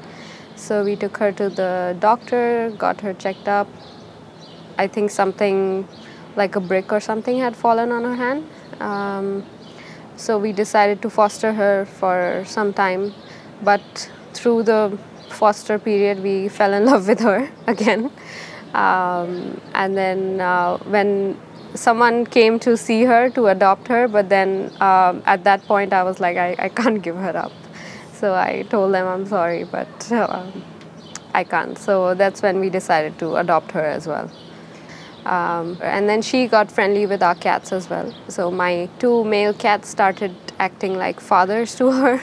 So 0.56 0.84
we 0.84 0.96
took 0.96 1.18
her 1.18 1.32
to 1.34 1.50
the 1.50 1.96
doctor 2.00 2.72
got 2.78 3.02
her 3.02 3.14
checked 3.14 3.48
up. 3.48 3.68
I 4.78 4.88
think 4.88 5.12
something 5.12 5.88
like 6.36 6.56
a 6.56 6.60
brick 6.60 6.92
or 6.94 7.00
something 7.00 7.40
had 7.40 7.56
fallen 7.56 7.92
on 7.92 8.04
her 8.04 8.16
hand. 8.16 8.48
Um, 8.80 9.46
so 10.16 10.38
we 10.38 10.54
decided 10.54 11.02
to 11.02 11.10
foster 11.10 11.54
her 11.54 11.86
for 11.86 12.44
some 12.46 12.74
time 12.74 13.14
but 13.62 14.12
through 14.34 14.64
the 14.64 14.98
foster 15.30 15.78
period 15.78 16.24
we 16.24 16.48
fell 16.48 16.74
in 16.74 16.86
love 16.86 17.08
with 17.08 17.20
her 17.20 17.50
again. 17.68 18.12
Um, 18.74 19.60
and 19.74 19.98
then 19.98 20.40
uh, 20.40 20.78
when 20.78 21.38
someone 21.76 22.26
came 22.26 22.60
to 22.60 22.76
see 22.78 23.04
her 23.04 23.30
to 23.32 23.48
adopt 23.48 23.88
her, 23.88 24.08
but 24.08 24.30
then 24.30 24.72
um, 24.82 25.22
at 25.26 25.44
that 25.44 25.64
point 25.66 25.94
I 25.94 26.04
was 26.04 26.20
like, 26.20 26.38
I, 26.38 26.56
I 26.58 26.70
can't 26.70 27.02
give 27.02 27.16
her 27.16 27.36
up. 27.36 27.52
So 28.14 28.34
I 28.34 28.66
told 28.70 28.94
them 28.94 29.08
I'm 29.08 29.26
sorry, 29.26 29.64
but 29.64 30.12
um, 30.12 30.64
I 31.34 31.44
can't. 31.44 31.78
So 31.78 32.14
that's 32.16 32.42
when 32.42 32.60
we 32.60 32.70
decided 32.70 33.18
to 33.20 33.38
adopt 33.38 33.72
her 33.72 33.86
as 33.86 34.08
well. 34.08 34.30
Um, 35.26 35.78
and 35.82 36.10
then 36.10 36.22
she 36.22 36.48
got 36.48 36.72
friendly 36.72 37.06
with 37.06 37.22
our 37.22 37.36
cats 37.36 37.72
as 37.72 37.90
well. 37.90 38.14
So 38.30 38.50
my 38.50 38.90
two 39.00 39.24
male 39.24 39.54
cats 39.54 39.90
started 39.90 40.36
acting 40.60 40.98
like 40.98 41.20
fathers 41.20 41.76
to 41.76 41.92
her, 42.02 42.22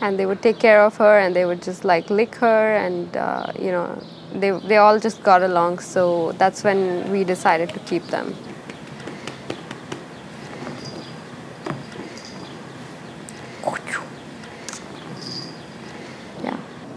and 0.00 0.18
they 0.18 0.26
would 0.26 0.42
take 0.42 0.58
care 0.58 0.82
of 0.82 0.96
her, 0.96 1.18
and 1.18 1.36
they 1.36 1.44
would 1.44 1.62
just 1.62 1.84
like 1.84 2.10
lick 2.10 2.34
her, 2.36 2.74
and 2.76 3.16
uh, 3.16 3.52
you 3.58 3.70
know, 3.70 4.02
they 4.32 4.50
they 4.50 4.78
all 4.78 4.98
just 4.98 5.22
got 5.22 5.42
along. 5.42 5.78
So 5.78 6.32
that's 6.32 6.64
when 6.64 7.10
we 7.12 7.24
decided 7.24 7.68
to 7.70 7.78
keep 7.80 8.04
them. 8.08 8.34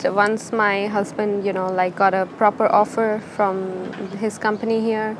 Once 0.03 0.51
my 0.51 0.87
husband, 0.87 1.45
you 1.45 1.53
know, 1.53 1.67
like 1.67 1.95
got 1.95 2.13
a 2.13 2.25
proper 2.37 2.67
offer 2.67 3.21
from 3.35 3.91
his 4.17 4.37
company 4.37 4.81
here, 4.81 5.17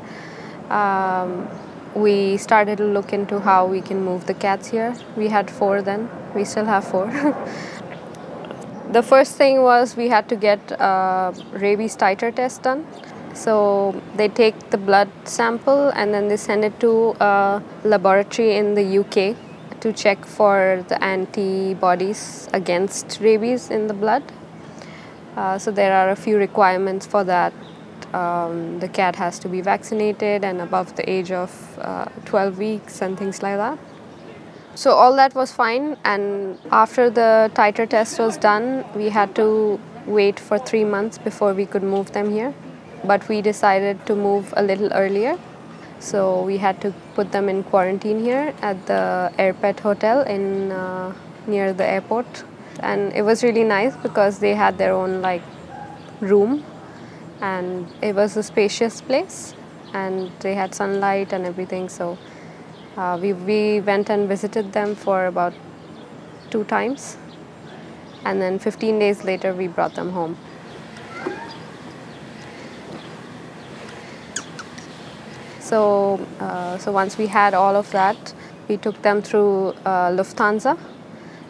um, 0.70 1.48
we 1.94 2.36
started 2.36 2.78
to 2.78 2.84
look 2.84 3.12
into 3.12 3.40
how 3.40 3.66
we 3.66 3.80
can 3.80 4.04
move 4.04 4.26
the 4.26 4.34
cats 4.34 4.68
here. 4.68 4.94
We 5.16 5.28
had 5.28 5.50
four 5.50 5.82
then. 5.82 6.08
We 6.34 6.44
still 6.44 6.66
have 6.66 6.86
four. 6.86 7.06
the 8.92 9.02
first 9.02 9.36
thing 9.36 9.62
was 9.62 9.96
we 9.96 10.08
had 10.08 10.28
to 10.28 10.36
get 10.36 10.70
a 10.72 11.34
rabies 11.52 11.96
titer 11.96 12.34
test 12.34 12.62
done. 12.62 12.86
So 13.34 14.00
they 14.16 14.28
take 14.28 14.70
the 14.70 14.78
blood 14.78 15.08
sample 15.24 15.88
and 15.90 16.12
then 16.12 16.28
they 16.28 16.36
send 16.36 16.64
it 16.64 16.80
to 16.80 17.16
a 17.20 17.62
laboratory 17.84 18.56
in 18.56 18.74
the 18.74 18.98
UK 18.98 19.36
to 19.80 19.92
check 19.92 20.24
for 20.26 20.84
the 20.88 21.02
antibodies 21.02 22.48
against 22.52 23.18
rabies 23.20 23.70
in 23.70 23.86
the 23.86 23.94
blood. 23.94 24.24
Uh, 25.36 25.58
so 25.58 25.70
there 25.70 25.92
are 25.94 26.10
a 26.10 26.16
few 26.16 26.36
requirements 26.36 27.06
for 27.06 27.24
that. 27.24 27.52
Um, 28.12 28.80
the 28.80 28.88
cat 28.88 29.16
has 29.16 29.38
to 29.40 29.48
be 29.48 29.60
vaccinated 29.60 30.42
and 30.42 30.60
above 30.60 30.96
the 30.96 31.08
age 31.08 31.30
of 31.30 31.78
uh, 31.78 32.06
12 32.24 32.58
weeks 32.58 33.02
and 33.02 33.18
things 33.18 33.42
like 33.42 33.56
that. 33.56 33.78
So 34.74 34.92
all 34.92 35.16
that 35.16 35.34
was 35.34 35.50
fine, 35.50 35.96
and 36.04 36.56
after 36.70 37.10
the 37.10 37.50
titer 37.54 37.88
test 37.88 38.18
was 38.20 38.36
done, 38.36 38.84
we 38.94 39.08
had 39.08 39.34
to 39.34 39.80
wait 40.06 40.38
for 40.38 40.56
three 40.56 40.84
months 40.84 41.18
before 41.18 41.52
we 41.52 41.66
could 41.66 41.82
move 41.82 42.12
them 42.12 42.30
here. 42.30 42.54
But 43.04 43.28
we 43.28 43.42
decided 43.42 44.06
to 44.06 44.14
move 44.14 44.54
a 44.56 44.62
little 44.62 44.92
earlier, 44.92 45.36
so 45.98 46.42
we 46.42 46.58
had 46.58 46.80
to 46.82 46.94
put 47.16 47.32
them 47.32 47.48
in 47.48 47.64
quarantine 47.64 48.20
here 48.20 48.54
at 48.62 48.86
the 48.86 49.32
Airpet 49.36 49.80
Hotel 49.80 50.22
in 50.22 50.70
uh, 50.70 51.12
near 51.48 51.72
the 51.72 51.84
airport 51.84 52.44
and 52.80 53.12
it 53.12 53.22
was 53.22 53.42
really 53.42 53.64
nice 53.64 53.96
because 53.96 54.38
they 54.38 54.54
had 54.54 54.78
their 54.78 54.92
own 54.92 55.20
like 55.22 55.42
room. 56.20 56.64
And 57.40 57.86
it 58.02 58.14
was 58.14 58.36
a 58.36 58.42
spacious 58.42 59.00
place 59.00 59.54
and 59.94 60.30
they 60.40 60.54
had 60.54 60.74
sunlight 60.74 61.32
and 61.32 61.46
everything. 61.46 61.88
So 61.88 62.18
uh, 62.96 63.18
we, 63.20 63.32
we 63.32 63.80
went 63.80 64.10
and 64.10 64.28
visited 64.28 64.72
them 64.72 64.94
for 64.94 65.26
about 65.26 65.54
two 66.50 66.64
times. 66.64 67.16
And 68.24 68.42
then 68.42 68.58
15 68.58 68.98
days 68.98 69.24
later 69.24 69.54
we 69.54 69.68
brought 69.68 69.94
them 69.94 70.10
home. 70.10 70.36
So 75.60 76.26
uh, 76.40 76.78
so 76.78 76.90
once 76.90 77.18
we 77.18 77.26
had 77.26 77.54
all 77.54 77.76
of 77.76 77.90
that 77.90 78.32
we 78.68 78.76
took 78.76 79.00
them 79.02 79.22
through 79.22 79.74
uh, 79.84 80.10
lufthansa 80.10 80.78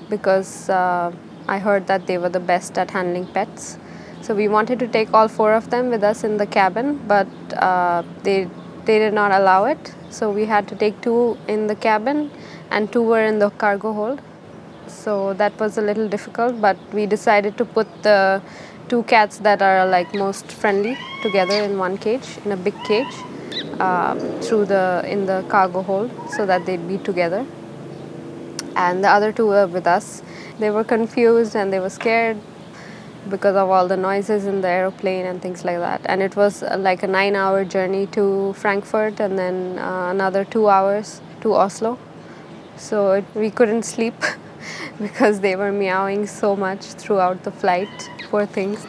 because 0.08 0.68
uh, 0.68 1.12
I 1.48 1.58
heard 1.58 1.86
that 1.86 2.06
they 2.06 2.18
were 2.18 2.28
the 2.28 2.40
best 2.40 2.78
at 2.78 2.90
handling 2.90 3.26
pets. 3.26 3.78
So 4.20 4.34
we 4.34 4.48
wanted 4.48 4.78
to 4.80 4.88
take 4.88 5.12
all 5.14 5.28
four 5.28 5.52
of 5.54 5.70
them 5.70 5.90
with 5.90 6.02
us 6.02 6.24
in 6.24 6.36
the 6.36 6.46
cabin, 6.46 7.00
but 7.06 7.28
uh, 7.54 8.02
they 8.22 8.48
they 8.84 8.98
did 8.98 9.14
not 9.14 9.32
allow 9.32 9.64
it. 9.64 9.94
So 10.10 10.30
we 10.30 10.46
had 10.46 10.66
to 10.68 10.76
take 10.76 11.00
two 11.00 11.38
in 11.46 11.66
the 11.66 11.76
cabin, 11.76 12.30
and 12.70 12.92
two 12.92 13.02
were 13.02 13.24
in 13.24 13.38
the 13.38 13.50
cargo 13.50 13.92
hold. 13.92 14.20
So 14.86 15.34
that 15.34 15.58
was 15.60 15.78
a 15.78 15.82
little 15.82 16.08
difficult, 16.08 16.60
but 16.60 16.76
we 16.92 17.06
decided 17.06 17.56
to 17.58 17.64
put 17.64 17.86
the 18.02 18.42
two 18.88 19.02
cats 19.04 19.38
that 19.38 19.62
are 19.62 19.86
like 19.86 20.14
most 20.14 20.50
friendly 20.50 20.96
together 21.22 21.62
in 21.62 21.78
one 21.78 21.98
cage, 21.98 22.28
in 22.44 22.52
a 22.52 22.56
big 22.56 22.74
cage, 22.84 23.14
um, 23.80 24.18
through 24.40 24.64
the 24.64 25.04
in 25.06 25.26
the 25.26 25.44
cargo 25.48 25.82
hold, 25.82 26.10
so 26.36 26.46
that 26.46 26.66
they'd 26.66 26.88
be 26.88 26.98
together 26.98 27.46
and 28.78 29.02
the 29.04 29.08
other 29.08 29.32
two 29.32 29.46
were 29.46 29.66
with 29.66 29.86
us. 29.86 30.22
They 30.58 30.70
were 30.70 30.84
confused 30.84 31.56
and 31.56 31.72
they 31.72 31.80
were 31.80 31.90
scared 31.90 32.38
because 33.28 33.56
of 33.56 33.68
all 33.68 33.88
the 33.88 33.96
noises 33.96 34.46
in 34.46 34.60
the 34.60 34.68
aeroplane 34.68 35.26
and 35.26 35.42
things 35.42 35.64
like 35.64 35.78
that. 35.78 36.00
And 36.04 36.22
it 36.22 36.36
was 36.36 36.62
uh, 36.62 36.76
like 36.78 37.02
a 37.02 37.08
nine 37.08 37.34
hour 37.34 37.64
journey 37.64 38.06
to 38.18 38.52
Frankfurt 38.54 39.20
and 39.20 39.38
then 39.38 39.78
uh, 39.78 40.10
another 40.10 40.44
two 40.44 40.68
hours 40.68 41.20
to 41.40 41.54
Oslo. 41.54 41.98
So 42.76 43.12
it, 43.12 43.24
we 43.34 43.50
couldn't 43.50 43.82
sleep 43.82 44.14
because 45.00 45.40
they 45.40 45.56
were 45.56 45.72
meowing 45.72 46.26
so 46.26 46.54
much 46.54 46.84
throughout 47.02 47.42
the 47.42 47.50
flight, 47.50 48.10
poor 48.30 48.46
things. 48.46 48.86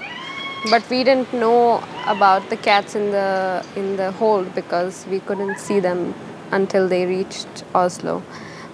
But 0.70 0.88
we 0.90 1.04
didn't 1.04 1.34
know 1.34 1.84
about 2.06 2.50
the 2.50 2.58
cats 2.58 2.94
in 2.94 3.12
the 3.12 3.66
in 3.76 3.96
the 3.96 4.12
hold 4.12 4.54
because 4.54 5.06
we 5.10 5.22
couldn't 5.22 5.58
see 5.58 5.80
them 5.80 6.14
until 6.52 6.88
they 6.88 7.06
reached 7.06 7.64
Oslo. 7.74 8.22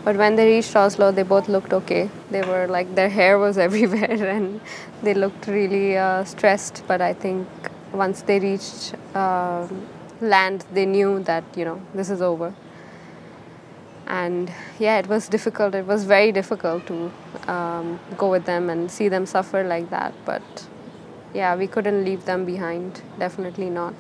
But 0.05 0.17
when 0.17 0.38
they 0.38 0.47
reached 0.47 0.75
Oslo, 0.75 1.12
they 1.12 1.24
both 1.24 1.50
looked 1.50 1.74
okay. 1.74 2.09
They 2.31 2.43
were 2.43 2.67
like, 2.67 2.95
their 2.95 3.09
hair 3.09 3.39
was 3.39 3.57
everywhere 3.67 4.12
and 4.12 4.62
they 5.03 5.13
looked 5.15 5.47
really 5.47 5.97
uh, 5.97 6.24
stressed. 6.25 6.83
But 6.88 7.01
I 7.01 7.13
think 7.13 7.47
once 7.93 8.24
they 8.24 8.39
reached 8.39 8.95
uh, 9.15 9.67
land, 10.21 10.65
they 10.74 10.85
knew 10.85 11.21
that, 11.24 11.43
you 11.57 11.65
know, 11.65 11.81
this 11.95 12.09
is 12.12 12.21
over. 12.21 12.53
and 14.07 14.51
yeah, 14.79 14.97
it 15.00 15.07
was 15.07 15.27
difficult. 15.27 15.75
It 15.75 15.85
was 15.85 16.03
very 16.05 16.31
difficult 16.31 16.85
to 16.88 17.12
um, 17.47 18.00
go 18.17 18.29
with 18.29 18.45
them 18.45 18.69
and 18.69 18.89
see 18.91 19.09
them 19.09 19.25
suffer 19.25 19.63
like 19.63 19.89
that. 19.89 20.13
But 20.25 20.67
yeah, 21.33 21.55
we 21.55 21.67
couldn't 21.67 22.05
leave 22.05 22.25
them 22.25 22.45
behind. 22.45 23.01
Definitely 23.19 23.69
not. 23.69 23.95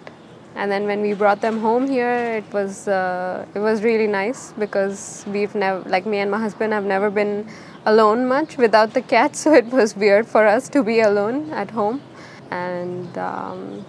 And 0.55 0.71
then 0.71 0.85
when 0.87 1.01
we 1.01 1.13
brought 1.13 1.41
them 1.41 1.59
home 1.59 1.87
here, 1.87 2.37
it 2.37 2.53
was 2.53 2.87
uh, 2.87 3.45
it 3.53 3.59
was 3.59 3.83
really 3.83 4.07
nice 4.07 4.53
because 4.57 5.25
we've 5.27 5.53
never 5.53 5.87
like 5.89 6.05
me 6.05 6.19
and 6.19 6.31
my 6.31 6.39
husband 6.39 6.71
have 6.71 6.85
never 6.85 7.09
been 7.09 7.47
alone 7.85 8.25
much 8.25 8.57
without 8.57 8.93
the 8.93 9.01
cat, 9.01 9.35
so 9.43 9.53
it 9.53 9.65
was 9.65 9.95
weird 9.95 10.27
for 10.27 10.47
us 10.47 10.69
to 10.69 10.83
be 10.83 11.01
alone 11.01 11.51
at 11.51 11.71
home. 11.71 12.01
And 12.51 13.17
um, 13.17 13.85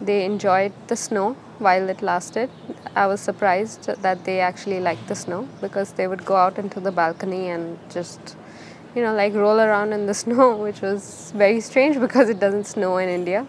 they 0.00 0.24
enjoyed 0.24 0.72
the 0.88 0.96
snow 0.96 1.36
while 1.58 1.88
it 1.88 2.02
lasted. 2.02 2.50
I 2.96 3.06
was 3.06 3.20
surprised 3.20 3.84
that 4.02 4.24
they 4.24 4.40
actually 4.40 4.80
liked 4.80 5.06
the 5.08 5.14
snow 5.14 5.48
because 5.60 5.92
they 5.92 6.06
would 6.08 6.24
go 6.24 6.36
out 6.36 6.58
into 6.58 6.80
the 6.80 6.90
balcony 6.90 7.48
and 7.48 7.78
just, 7.90 8.36
you 8.94 9.02
know, 9.02 9.14
like 9.14 9.34
roll 9.34 9.60
around 9.60 9.92
in 9.92 10.06
the 10.06 10.14
snow, 10.24 10.56
which 10.56 10.80
was 10.80 11.32
very 11.36 11.60
strange 11.60 11.98
because 12.00 12.28
it 12.28 12.40
doesn't 12.40 12.64
snow 12.64 12.96
in 12.98 13.08
India. 13.08 13.46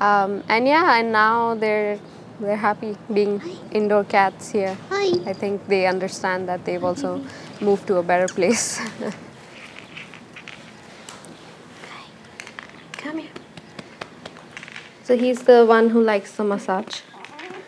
Um, 0.00 0.44
and 0.48 0.66
yeah, 0.66 0.98
and 0.98 1.12
now 1.12 1.54
they're 1.54 1.98
they're 2.40 2.56
happy 2.56 2.96
being 3.12 3.42
indoor 3.72 4.04
cats 4.04 4.50
here. 4.52 4.76
Hi. 4.90 5.06
I 5.26 5.32
think 5.32 5.66
they 5.66 5.86
understand 5.86 6.48
that 6.48 6.64
they've 6.64 6.84
also 6.84 7.20
moved 7.60 7.86
to 7.88 7.96
a 7.96 8.02
better 8.02 8.32
place. 8.32 8.80
Come 12.92 13.18
here. 13.18 13.30
So 15.02 15.16
he's 15.16 15.42
the 15.42 15.64
one 15.66 15.90
who 15.90 16.00
likes 16.00 16.32
the 16.36 16.44
massage. 16.44 17.00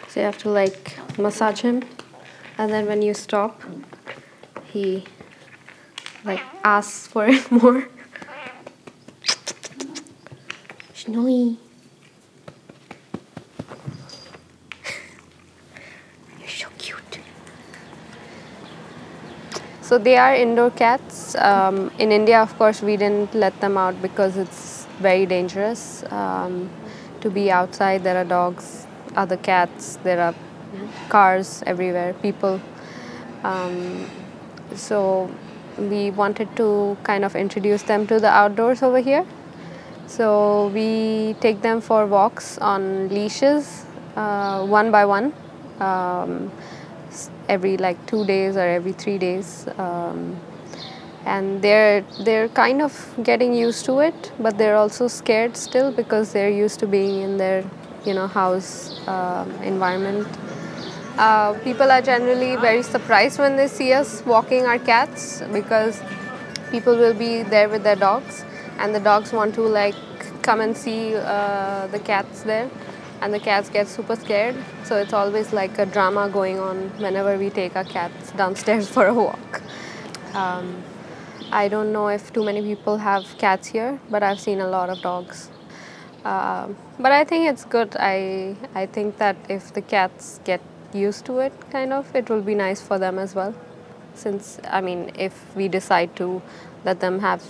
So 0.09 0.21
you 0.21 0.27
have 0.27 0.39
to 0.39 0.51
like 0.51 0.99
massage 1.19 1.61
him, 1.63 1.83
and 2.59 2.71
then 2.73 2.87
when 2.87 3.03
you 3.03 3.15
stop, 3.15 3.63
he 4.73 5.05
like 6.25 6.43
asks 6.63 7.07
for 7.09 7.27
it 7.27 7.51
more. 7.63 7.89
You're 16.39 16.49
so 16.49 16.69
cute. 16.79 17.21
So 19.91 19.99
they 19.99 20.17
are 20.17 20.37
indoor 20.37 20.71
cats. 20.71 21.35
Um, 21.35 21.91
in 21.99 22.13
India, 22.13 22.41
of 22.41 22.57
course, 22.57 22.81
we 22.81 22.97
didn't 22.97 23.35
let 23.35 23.61
them 23.61 23.77
out 23.77 24.01
because 24.01 24.37
it's 24.37 24.87
very 25.01 25.27
dangerous 25.27 26.05
um, 26.13 26.71
to 27.23 27.29
be 27.29 27.51
outside. 27.51 28.05
There 28.05 28.17
are 28.17 28.25
dogs, 28.25 28.87
other 29.17 29.37
cats, 29.37 29.99
there 30.05 30.21
are 30.21 30.33
cars 31.09 31.65
everywhere, 31.67 32.13
people. 32.23 32.61
Um, 33.43 34.09
so 34.77 35.29
we 35.77 36.13
wanted 36.13 36.55
to 36.59 36.97
kind 37.03 37.25
of 37.25 37.35
introduce 37.35 37.83
them 37.83 38.07
to 38.07 38.21
the 38.21 38.29
outdoors 38.31 38.85
over 38.85 39.01
here. 39.01 39.27
So 40.07 40.69
we 40.69 41.35
take 41.41 41.63
them 41.63 41.81
for 41.81 42.07
walks 42.07 42.59
on 42.59 43.09
leashes, 43.09 43.87
uh, 44.15 44.65
one 44.65 44.93
by 44.93 45.05
one, 45.05 45.33
um, 45.81 46.53
every 47.55 47.77
like 47.77 47.99
two 48.07 48.25
days 48.25 48.57
or 48.57 48.67
every 48.79 48.93
three 48.93 49.19
days, 49.19 49.67
um, 49.79 50.37
and 51.27 51.63
they're 51.63 52.03
they're 52.29 52.49
kind 52.49 52.83
of 52.83 52.95
getting 53.23 53.53
used 53.55 53.85
to 53.87 53.99
it, 54.01 54.33
but 54.39 54.59
they're 54.59 54.77
also 54.77 55.09
scared 55.09 55.57
still 55.57 55.93
because 55.93 56.33
they're 56.33 56.57
used 56.65 56.81
to 56.81 56.87
being 56.87 57.21
in 57.23 57.37
their 57.37 57.65
you 58.07 58.15
know 58.15 58.27
house 58.27 58.73
um 59.09 59.51
environment. 59.75 60.27
Uh, 61.19 61.53
people 61.65 61.91
are 61.93 62.01
generally 62.01 62.57
very 62.57 62.83
surprised 62.83 63.39
when 63.39 63.57
they 63.57 63.69
see 63.69 63.93
us 63.93 64.23
walking 64.25 64.65
our 64.65 64.79
cats 64.79 65.43
because 65.53 66.01
people 66.71 66.97
will 66.97 67.13
be 67.15 67.43
there 67.43 67.69
with 67.69 67.83
their 67.83 67.97
dogs 67.97 68.45
and 68.79 68.95
the 68.95 69.01
dogs 69.01 69.33
want 69.33 69.55
to 69.55 69.61
like 69.63 69.95
come 70.43 70.61
and 70.61 70.77
see 70.77 71.15
uh, 71.17 71.87
the 71.89 71.99
cats 71.99 72.43
there 72.45 72.71
and 73.21 73.35
the 73.35 73.41
cats 73.41 73.69
get 73.69 73.87
super 73.89 74.17
scared. 74.17 74.57
So 74.85 74.97
it's 74.97 75.13
always 75.13 75.53
like 75.53 75.79
a 75.79 75.87
drama 75.87 76.29
going 76.29 76.59
on 76.59 76.89
whenever 76.99 77.37
we 77.37 77.51
take 77.51 77.77
our 77.77 77.85
cats 77.85 78.33
downstairs 78.33 78.89
for 78.95 79.07
a 79.07 79.15
walk. 79.15 79.63
Um, 80.35 80.83
i 81.53 81.67
don't 81.67 81.93
know 81.93 82.09
if 82.09 82.33
too 82.33 82.45
many 82.45 82.63
people 82.63 82.99
have 82.99 83.25
cats 83.37 83.67
here 83.67 83.99
but 84.09 84.23
i've 84.23 84.39
seen 84.39 84.61
a 84.61 84.69
lot 84.69 84.89
of 84.89 85.01
dogs. 85.03 85.51
Um, 86.25 86.77
but 86.99 87.13
i 87.13 87.25
think 87.25 87.49
it's 87.49 87.65
good. 87.65 87.97
I 87.99 88.57
i 88.75 88.87
think 88.87 89.17
that 89.19 89.37
if 89.49 89.73
the 89.73 89.83
cats 89.83 90.41
get 90.45 90.61
used 90.93 91.25
to 91.27 91.39
it 91.39 91.53
kind 91.71 91.93
of 91.93 92.15
it 92.15 92.29
will 92.29 92.43
be 92.43 92.55
nice 92.55 92.81
for 92.81 92.99
them 92.99 93.19
as 93.19 93.35
well. 93.35 93.55
Since 94.15 94.61
i 94.71 94.81
mean 94.81 95.11
if 95.15 95.57
we 95.57 95.67
decide 95.69 96.15
to 96.17 96.43
let 96.85 97.01
them 97.01 97.19
have 97.21 97.43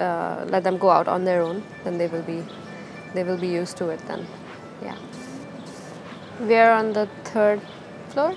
uh, 0.00 0.44
let 0.48 0.62
them 0.64 0.78
go 0.78 0.90
out 0.90 1.08
on 1.08 1.24
their 1.24 1.42
own 1.42 1.62
then 1.84 1.98
they 1.98 2.06
will 2.06 2.22
be 2.22 2.42
they 3.14 3.24
will 3.24 3.38
be 3.38 3.48
used 3.48 3.76
to 3.78 3.88
it 3.88 4.00
then 4.06 4.26
yeah. 4.82 4.96
We 6.40 6.54
are 6.54 6.72
on 6.72 6.92
the 6.92 7.08
third 7.24 7.60
floor. 8.08 8.34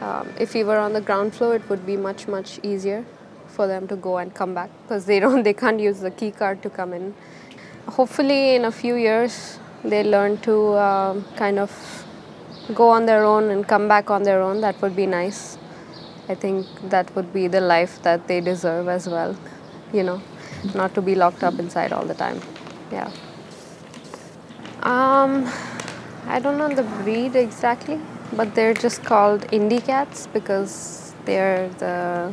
Um, 0.00 0.28
if 0.38 0.54
we 0.54 0.62
were 0.62 0.78
on 0.78 0.92
the 0.92 1.00
ground 1.00 1.34
floor 1.34 1.56
it 1.56 1.68
would 1.68 1.84
be 1.84 1.96
much 1.96 2.28
much 2.28 2.60
easier 2.62 3.04
for 3.48 3.66
them 3.66 3.88
to 3.88 3.96
go 3.96 4.18
and 4.18 4.32
come 4.32 4.54
back 4.54 4.70
because 4.82 5.06
they 5.06 5.18
don't 5.24 5.42
they 5.42 5.54
can't 5.54 5.80
use 5.80 6.00
the 6.00 6.10
key 6.10 6.30
card 6.30 6.62
to 6.62 6.70
come 6.70 6.92
in. 6.92 7.14
Hopefully 7.88 8.54
in 8.54 8.64
a 8.64 8.70
few 8.70 8.94
years 8.94 9.58
they 9.82 10.04
learn 10.04 10.36
to 10.38 10.76
um, 10.76 11.24
kind 11.36 11.58
of 11.58 11.70
go 12.74 12.90
on 12.90 13.06
their 13.06 13.24
own 13.24 13.50
and 13.50 13.66
come 13.66 13.88
back 13.88 14.10
on 14.10 14.22
their 14.22 14.42
own. 14.42 14.60
That 14.60 14.80
would 14.82 14.94
be 14.94 15.06
nice. 15.06 15.58
I 16.28 16.34
think 16.34 16.66
that 16.90 17.14
would 17.16 17.32
be 17.32 17.48
the 17.48 17.60
life 17.60 18.02
that 18.02 18.28
they 18.28 18.40
deserve 18.40 18.88
as 18.88 19.08
well 19.08 19.34
you 19.92 20.02
know 20.02 20.20
not 20.74 20.94
to 20.94 21.00
be 21.00 21.14
locked 21.14 21.42
up 21.42 21.58
inside 21.58 21.92
all 21.92 22.04
the 22.04 22.14
time. 22.14 22.40
Yeah 22.92 23.10
um 24.82 25.50
i 26.26 26.38
don't 26.38 26.56
know 26.58 26.68
the 26.68 26.82
breed 27.02 27.34
exactly 27.34 28.00
but 28.32 28.54
they're 28.54 28.74
just 28.74 29.02
called 29.04 29.40
indie 29.48 29.84
cats 29.84 30.26
because 30.32 31.14
they're 31.24 31.68
the 31.78 32.32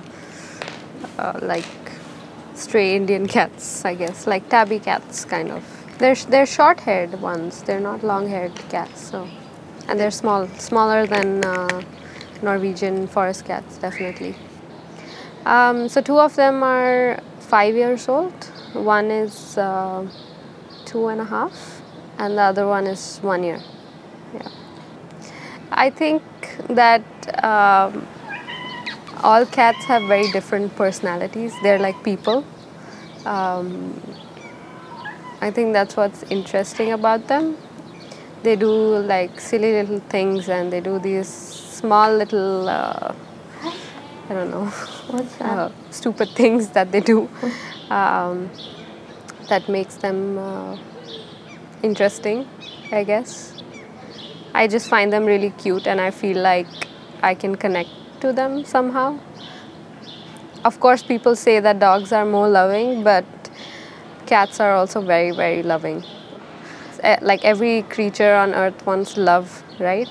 uh, 1.18 1.40
like 1.42 1.66
stray 2.54 2.96
indian 2.96 3.28
cats 3.28 3.84
i 3.86 3.94
guess. 3.94 4.28
Like 4.28 4.50
tabby 4.50 4.80
cats 4.80 5.26
kind 5.26 5.52
of. 5.52 5.64
They're 5.98 6.16
they're 6.16 6.46
short 6.46 6.82
haired 6.82 7.22
ones. 7.22 7.64
They're 7.64 7.80
not 7.80 8.04
long 8.04 8.28
haired 8.30 8.56
cats 8.70 9.02
so. 9.02 9.28
And 9.88 10.00
they're 10.00 10.12
small 10.12 10.48
smaller 10.58 11.06
than 11.06 11.44
uh, 11.46 11.82
norwegian 12.42 13.08
forest 13.08 13.46
cats 13.46 13.78
definitely. 13.78 14.36
Um, 15.46 15.88
so 15.90 16.02
two 16.02 16.20
of 16.20 16.36
them 16.36 16.64
are 16.64 17.20
five 17.40 17.76
years 17.76 18.10
old. 18.10 18.34
One 18.74 19.12
is 19.12 19.58
uh, 19.58 20.08
two 20.86 21.08
and 21.08 21.22
a 21.22 21.26
half 21.26 21.82
and 22.18 22.38
the 22.38 22.42
other 22.42 22.68
one 22.68 22.88
is 22.88 23.20
one 23.22 23.44
year. 23.44 23.62
Yeah. 24.34 24.50
I 25.72 25.90
think 25.90 26.24
that 26.70 27.04
um, 27.44 28.08
all 29.24 29.46
cats 29.46 29.86
have 29.86 30.04
very 30.04 30.32
different 30.32 30.76
personalities. 30.76 31.54
They're 31.64 31.80
like 31.80 32.04
people. 32.04 32.46
Um, 33.26 34.02
i 35.42 35.52
think 35.52 35.74
that's 35.74 35.96
what's 35.98 36.24
interesting 36.24 36.92
about 36.92 37.28
them. 37.28 37.58
They 38.44 38.56
do 38.56 38.72
like 39.00 39.40
silly 39.40 39.72
little 39.74 40.00
things 40.10 40.50
and 40.50 40.72
they 40.72 40.82
do 40.82 41.00
these 41.00 41.28
small 41.28 42.16
little 42.16 42.70
uh, 42.70 43.14
i 44.30 44.34
don't 44.34 44.50
know 44.50 44.72
uh, 45.42 45.70
stupid 45.92 46.30
things 46.32 46.70
that 46.70 46.92
they 46.92 47.00
do 47.00 47.30
um, 47.90 48.50
that 49.50 49.68
makes 49.70 49.96
them 49.96 50.38
uh, 50.38 50.78
interesting 51.86 52.48
i 52.92 53.04
guess. 53.04 53.54
I 54.54 54.68
just 54.68 54.88
find 54.90 55.12
them 55.12 55.26
really 55.26 55.50
cute 55.64 55.86
and 55.86 56.02
i 56.02 56.12
feel 56.12 56.38
like 56.42 56.68
i 57.22 57.34
can 57.36 57.56
connect 57.56 57.90
to 58.22 58.32
them 58.34 58.64
somehow. 58.66 59.20
Of 60.64 60.80
course 60.80 61.04
people 61.04 61.36
say 61.36 61.60
that 61.60 61.80
dogs 61.80 62.12
are 62.12 62.26
more 62.26 62.48
loving 62.50 63.04
but 63.04 63.26
cats 64.26 64.60
are 64.60 64.74
also 64.74 65.02
very 65.02 65.32
very 65.32 65.62
loving. 65.64 66.04
Eh, 67.04 67.18
like 67.22 67.44
every 67.46 67.84
creature 67.84 68.34
on 68.34 68.56
earth 68.56 68.86
wants 68.86 69.18
love 69.18 69.64
right? 69.80 70.08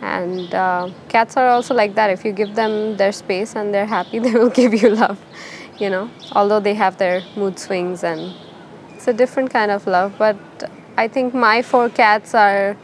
And 0.00 0.54
uh, 0.54 0.90
cats 1.08 1.36
are 1.36 1.48
also 1.48 1.74
like 1.74 1.94
that. 1.94 2.10
If 2.10 2.24
you 2.24 2.32
give 2.32 2.54
them 2.54 2.96
their 2.96 3.12
space 3.12 3.54
and 3.54 3.74
they're 3.74 3.92
happy 3.98 4.18
they 4.26 4.32
will 4.32 4.54
give 4.60 4.74
you 4.74 4.90
love 4.90 5.18
you 5.78 5.90
know? 5.90 6.08
Although 6.32 6.60
they 6.60 6.74
have 6.74 6.98
their 6.98 7.24
mood 7.36 7.58
swings 7.58 8.04
and 8.04 8.32
it's 8.94 9.08
a 9.08 9.12
different 9.12 9.50
kind 9.50 9.70
of 9.72 9.86
love 9.86 10.14
but 10.16 10.36
i 10.96 11.08
think 11.08 11.34
my 11.34 11.62
four 11.62 11.88
cats 11.88 12.34
are 12.34 12.76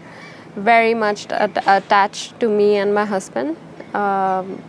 very 0.56 0.94
much 0.94 1.26
at- 1.30 1.62
attached 1.66 2.38
to 2.40 2.48
me 2.48 2.76
and 2.76 2.94
my 2.94 3.04
husband. 3.04 3.56
Um, 3.94 4.62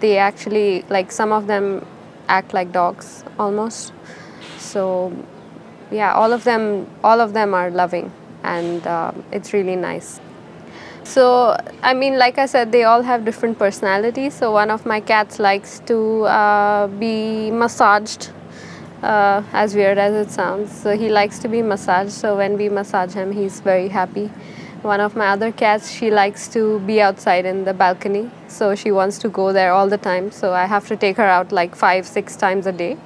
they 0.00 0.18
actually 0.18 0.84
like 0.88 1.12
some 1.12 1.32
of 1.32 1.46
them 1.46 1.86
act 2.28 2.52
like 2.52 2.72
dogs 2.72 3.24
almost. 3.38 3.92
So 4.58 5.12
yeah 5.90 6.12
all 6.12 6.32
of 6.32 6.44
them 6.44 6.86
all 7.04 7.20
of 7.20 7.34
them 7.34 7.54
are 7.54 7.70
loving 7.70 8.10
and 8.42 8.86
um 8.86 9.24
it's 9.32 9.52
really 9.52 9.76
nice. 9.76 10.20
So, 11.04 11.56
I 11.82 11.94
mean, 11.94 12.16
like 12.16 12.38
I 12.38 12.46
said, 12.46 12.70
they 12.70 12.84
all 12.84 13.02
have 13.02 13.24
different 13.24 13.58
personalities. 13.58 14.34
So, 14.34 14.52
one 14.52 14.70
of 14.70 14.86
my 14.86 15.00
cats 15.00 15.40
likes 15.40 15.80
to 15.86 16.24
uh, 16.26 16.86
be 16.86 17.50
massaged, 17.50 18.30
uh, 19.02 19.42
as 19.52 19.74
weird 19.74 19.98
as 19.98 20.14
it 20.26 20.32
sounds. 20.32 20.72
So, 20.72 20.96
he 20.96 21.08
likes 21.08 21.38
to 21.40 21.48
be 21.48 21.62
massaged. 21.62 22.12
So, 22.12 22.36
when 22.36 22.56
we 22.56 22.68
massage 22.68 23.14
him, 23.14 23.32
he's 23.32 23.60
very 23.60 23.88
happy. 23.88 24.28
One 24.82 25.00
of 25.00 25.14
my 25.14 25.28
other 25.28 25.52
cats, 25.52 25.90
she 25.90 26.10
likes 26.10 26.48
to 26.48 26.80
be 26.80 27.00
outside 27.00 27.44
in 27.44 27.64
the 27.64 27.74
balcony. 27.74 28.30
So, 28.48 28.74
she 28.74 28.90
wants 28.90 29.18
to 29.18 29.28
go 29.28 29.52
there 29.52 29.72
all 29.72 29.88
the 29.88 29.98
time. 29.98 30.30
So, 30.30 30.52
I 30.52 30.66
have 30.66 30.86
to 30.88 30.96
take 30.96 31.16
her 31.16 31.30
out 31.38 31.52
like 31.52 31.74
five, 31.74 32.06
six 32.06 32.36
times 32.36 32.66
a 32.66 32.72
day. 32.72 32.96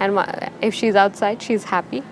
And 0.00 0.18
if 0.60 0.74
she's 0.74 0.96
outside, 0.96 1.42
she's 1.42 1.64
happy. 1.64 2.02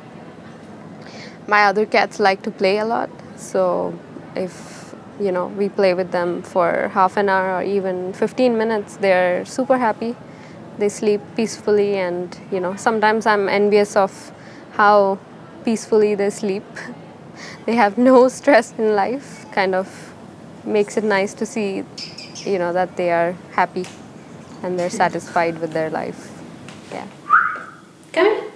My 1.47 1.65
other 1.65 1.87
cats 1.87 2.21
like 2.21 2.43
to 2.43 2.51
play 2.51 2.79
a 2.79 2.85
lot. 2.85 3.11
So, 3.37 3.99
if 4.37 4.81
you 5.21 5.31
know 5.31 5.49
we 5.49 5.69
play 5.69 5.93
with 5.93 6.13
them 6.13 6.43
for 6.43 6.89
half 6.95 7.17
an 7.17 7.29
hour 7.29 7.59
or 7.59 7.63
even 7.63 8.13
15 8.15 8.57
minutes 8.57 8.97
they're 8.97 9.45
super 9.45 9.77
happy 9.79 10.17
they 10.81 10.89
sleep 10.89 11.21
peacefully 11.37 11.97
and 11.97 12.41
you 12.51 12.61
know 12.61 12.75
sometimes 12.77 13.27
i'm 13.27 13.49
envious 13.49 13.97
of 13.97 14.33
how 14.73 15.19
peacefully 15.65 16.15
they 16.15 16.31
sleep 16.31 16.65
they 17.67 17.75
have 17.77 17.99
no 17.99 18.29
stress 18.29 18.73
in 18.79 18.97
life 18.97 19.47
kind 19.53 19.75
of 19.75 20.13
makes 20.65 20.97
it 20.97 21.05
nice 21.05 21.35
to 21.35 21.47
see 21.47 21.85
you 22.45 22.59
know 22.59 22.73
that 22.73 22.97
they 22.97 23.11
are 23.11 23.33
happy 23.53 23.87
and 24.63 24.79
they're 24.79 24.91
satisfied 24.91 25.59
with 25.61 25.73
their 25.73 25.91
life 25.91 26.31
yeah 26.93 27.07
Come. 28.13 28.51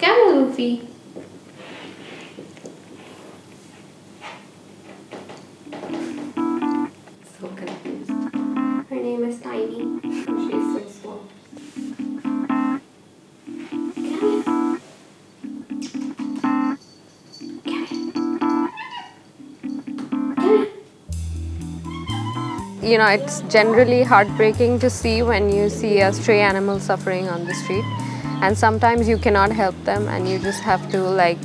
Come 0.00 0.10
on, 0.28 0.48
Luffy. 0.48 0.93
You 22.94 22.98
know 22.98 23.08
it's 23.08 23.40
generally 23.52 24.04
heartbreaking 24.04 24.78
to 24.78 24.88
see 24.88 25.20
when 25.28 25.50
you 25.52 25.68
see 25.68 26.00
a 26.00 26.12
stray 26.12 26.40
animal 26.40 26.78
suffering 26.78 27.28
on 27.28 27.44
the 27.44 27.54
street. 27.54 27.84
And 28.40 28.56
sometimes 28.56 29.08
you 29.08 29.16
cannot 29.18 29.50
help 29.50 29.74
them 29.84 30.06
and 30.06 30.28
you 30.28 30.38
just 30.38 30.62
have 30.62 30.88
to 30.92 31.00
like 31.02 31.42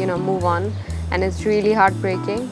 you 0.00 0.06
know 0.06 0.16
move 0.16 0.44
on. 0.44 0.72
And 1.10 1.24
it's 1.24 1.44
really 1.44 1.72
heartbreaking. 1.72 2.48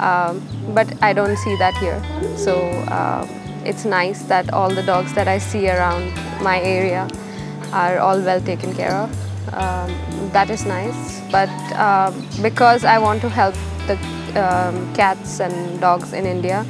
Um, 0.00 0.42
but 0.74 0.88
i 1.00 1.12
don't 1.12 1.36
see 1.44 1.54
that 1.58 1.76
here. 1.76 2.00
So 2.36 2.56
um, 2.96 3.28
it's 3.64 3.84
nice 3.84 4.24
that 4.32 4.52
all 4.52 4.74
the 4.80 4.82
dogs 4.82 5.14
that 5.14 5.28
i 5.28 5.38
see 5.38 5.70
around 5.70 6.12
my 6.42 6.58
area 6.60 7.08
are 7.72 8.00
all 8.00 8.20
well 8.30 8.40
taken 8.40 8.74
care 8.74 8.96
of. 9.04 9.14
Um, 9.54 9.94
that 10.32 10.50
is 10.50 10.66
nice. 10.66 11.20
But 11.30 11.54
um, 11.86 12.26
because 12.42 12.84
i 12.96 12.98
want 12.98 13.22
to 13.28 13.30
help 13.38 13.54
the 13.86 13.96
um, 14.42 14.92
cats 14.94 15.38
and 15.40 15.80
dogs 15.80 16.12
in 16.12 16.26
india 16.26 16.66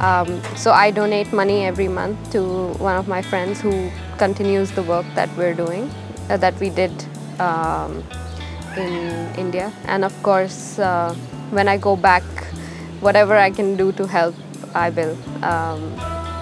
um, 0.00 0.42
so 0.56 0.72
I 0.72 0.90
donate 0.90 1.32
money 1.32 1.64
every 1.64 1.88
month 1.88 2.32
to 2.32 2.68
one 2.78 2.96
of 2.96 3.08
my 3.08 3.22
friends 3.22 3.60
who 3.60 3.90
continues 4.18 4.70
the 4.72 4.82
work 4.82 5.06
that 5.14 5.34
we're 5.36 5.54
doing, 5.54 5.90
uh, 6.28 6.36
that 6.36 6.58
we 6.60 6.70
did 6.70 6.92
um, 7.40 8.04
in 8.76 9.34
India. 9.36 9.72
And 9.86 10.04
of 10.04 10.12
course, 10.22 10.78
uh, 10.78 11.14
when 11.50 11.68
I 11.68 11.78
go 11.78 11.96
back, 11.96 12.24
whatever 13.00 13.36
I 13.36 13.50
can 13.50 13.76
do 13.76 13.92
to 13.92 14.06
help, 14.06 14.34
I 14.74 14.90
will. 14.90 15.16
Um, 15.42 15.80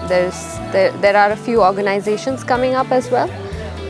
there's 0.09 0.57
there, 0.71 0.91
there 0.99 1.15
are 1.15 1.31
a 1.31 1.37
few 1.37 1.63
organizations 1.63 2.43
coming 2.43 2.75
up 2.75 2.91
as 2.91 3.09
well, 3.09 3.29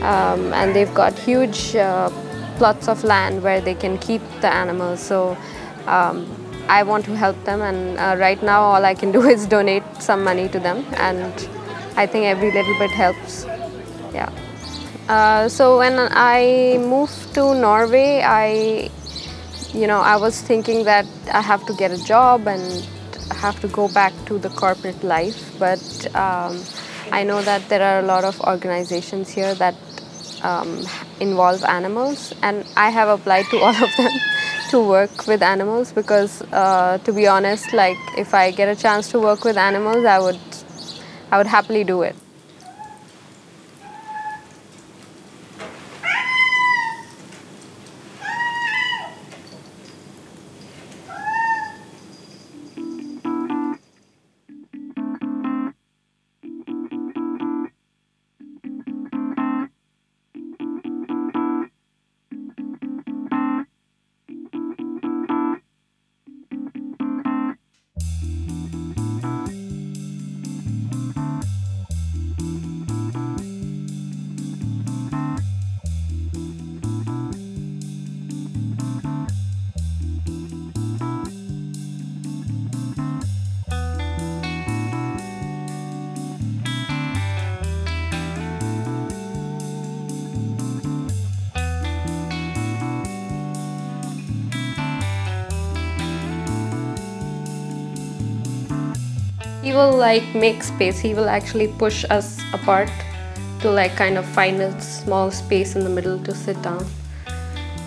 um, 0.02 0.52
and 0.54 0.74
they've 0.74 0.94
got 0.94 1.18
huge 1.18 1.74
uh, 1.74 2.08
plots 2.56 2.88
of 2.88 3.02
land 3.04 3.42
where 3.42 3.60
they 3.60 3.74
can 3.74 3.98
keep 3.98 4.22
the 4.40 4.52
animals. 4.52 5.00
So. 5.00 5.36
I 6.68 6.82
want 6.82 7.04
to 7.04 7.16
help 7.16 7.42
them, 7.44 7.62
and 7.62 7.98
uh, 7.98 8.16
right 8.18 8.42
now 8.42 8.62
all 8.62 8.84
I 8.84 8.94
can 8.94 9.12
do 9.18 9.22
is 9.22 9.46
donate 9.46 9.84
some 10.00 10.24
money 10.24 10.48
to 10.48 10.58
them, 10.58 10.84
and 10.96 11.32
I 11.96 12.06
think 12.06 12.26
every 12.26 12.50
little 12.50 12.78
bit 12.78 12.90
helps. 12.90 13.44
Yeah. 14.12 14.30
Uh, 15.08 15.48
so 15.48 15.78
when 15.78 16.08
I 16.10 16.78
moved 16.80 17.34
to 17.34 17.54
Norway, 17.54 18.22
I, 18.22 18.90
you 19.72 19.86
know, 19.86 20.00
I 20.00 20.16
was 20.16 20.40
thinking 20.40 20.84
that 20.84 21.06
I 21.32 21.40
have 21.40 21.64
to 21.66 21.74
get 21.74 21.92
a 21.92 22.02
job 22.04 22.48
and 22.48 22.84
have 23.30 23.60
to 23.60 23.68
go 23.68 23.88
back 23.88 24.12
to 24.26 24.38
the 24.38 24.48
corporate 24.48 25.04
life, 25.04 25.56
but 25.58 25.80
um, 26.16 26.60
I 27.12 27.22
know 27.22 27.40
that 27.42 27.68
there 27.68 27.82
are 27.82 28.00
a 28.00 28.06
lot 28.06 28.24
of 28.24 28.40
organizations 28.40 29.30
here 29.30 29.54
that 29.54 29.76
um, 30.42 30.84
involve 31.20 31.62
animals, 31.64 32.34
and 32.42 32.66
I 32.76 32.90
have 32.90 33.08
applied 33.08 33.46
to 33.46 33.58
all 33.64 33.76
of 33.76 33.96
them 33.96 34.10
to 34.70 34.80
work 34.80 35.26
with 35.26 35.42
animals 35.42 35.92
because, 35.92 36.42
uh, 36.52 36.98
to 37.04 37.12
be 37.12 37.26
honest, 37.26 37.72
like 37.72 37.98
if 38.16 38.34
I 38.34 38.50
get 38.50 38.68
a 38.68 38.76
chance 38.76 39.10
to 39.12 39.20
work 39.20 39.44
with 39.44 39.56
animals, 39.56 40.04
I 40.04 40.18
would, 40.18 40.40
I 41.30 41.38
would 41.38 41.46
happily 41.46 41.84
do 41.84 42.02
it. 42.02 42.16
Will 99.76 99.96
like 99.96 100.34
make 100.34 100.62
space. 100.62 100.98
He 100.98 101.14
will 101.14 101.28
actually 101.28 101.68
push 101.68 102.04
us 102.10 102.40
apart 102.52 102.90
to 103.60 103.70
like 103.70 103.94
kind 103.96 104.16
of 104.18 104.24
find 104.24 104.60
a 104.60 104.80
small 104.80 105.30
space 105.30 105.76
in 105.76 105.84
the 105.84 105.90
middle 105.90 106.18
to 106.24 106.34
sit 106.34 106.60
down. 106.62 106.84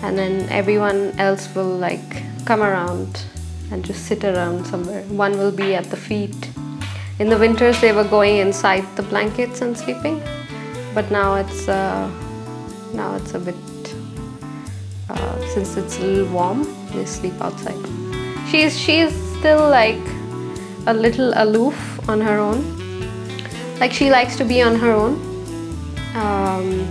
And 0.02 0.16
then 0.16 0.48
everyone 0.48 1.12
else 1.18 1.52
will 1.54 1.76
like 1.76 2.22
come 2.46 2.62
around 2.62 3.24
and 3.70 3.84
just 3.84 4.06
sit 4.06 4.24
around 4.24 4.64
somewhere. 4.66 5.02
One 5.04 5.36
will 5.36 5.52
be 5.52 5.74
at 5.74 5.84
the 5.90 5.96
feet. 5.96 6.50
In 7.18 7.28
the 7.28 7.36
winters 7.36 7.80
they 7.80 7.92
were 7.92 8.08
going 8.08 8.38
inside 8.38 8.84
the 8.96 9.02
blankets 9.02 9.60
and 9.60 9.76
sleeping. 9.76 10.22
But 10.94 11.10
now 11.10 11.34
it's 11.34 11.68
uh, 11.68 12.10
now 12.94 13.16
it's 13.16 13.34
a 13.34 13.38
bit 13.38 13.54
uh, 15.08 15.48
since 15.48 15.76
it's 15.76 15.98
a 15.98 16.02
little 16.02 16.32
warm 16.32 16.66
they 16.92 17.04
sleep 17.04 17.34
outside. 17.40 17.82
She's 18.50 18.78
she's 18.78 19.12
still 19.38 19.68
like 19.68 20.19
a 20.86 20.94
little 20.94 21.32
aloof 21.36 22.08
on 22.08 22.20
her 22.20 22.38
own. 22.38 22.60
Like 23.78 23.92
she 23.92 24.10
likes 24.10 24.36
to 24.36 24.44
be 24.44 24.62
on 24.62 24.76
her 24.76 24.92
own. 24.92 25.14
Um, 26.14 26.86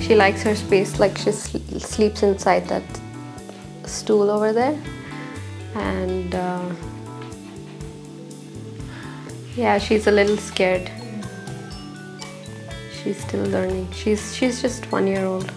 she 0.00 0.14
likes 0.14 0.42
her 0.42 0.54
space. 0.54 0.98
Like 0.98 1.16
she 1.16 1.32
sl- 1.32 1.78
sleeps 1.78 2.22
inside 2.22 2.68
that 2.68 2.82
stool 3.84 4.30
over 4.30 4.52
there, 4.52 4.78
and 5.74 6.34
uh, 6.34 6.70
yeah, 9.56 9.78
she's 9.78 10.06
a 10.06 10.10
little 10.10 10.36
scared. 10.36 10.90
She's 13.02 13.22
still 13.22 13.44
learning. 13.46 13.90
She's 13.92 14.34
she's 14.34 14.60
just 14.60 14.90
one 14.90 15.06
year 15.06 15.24
old. 15.24 15.50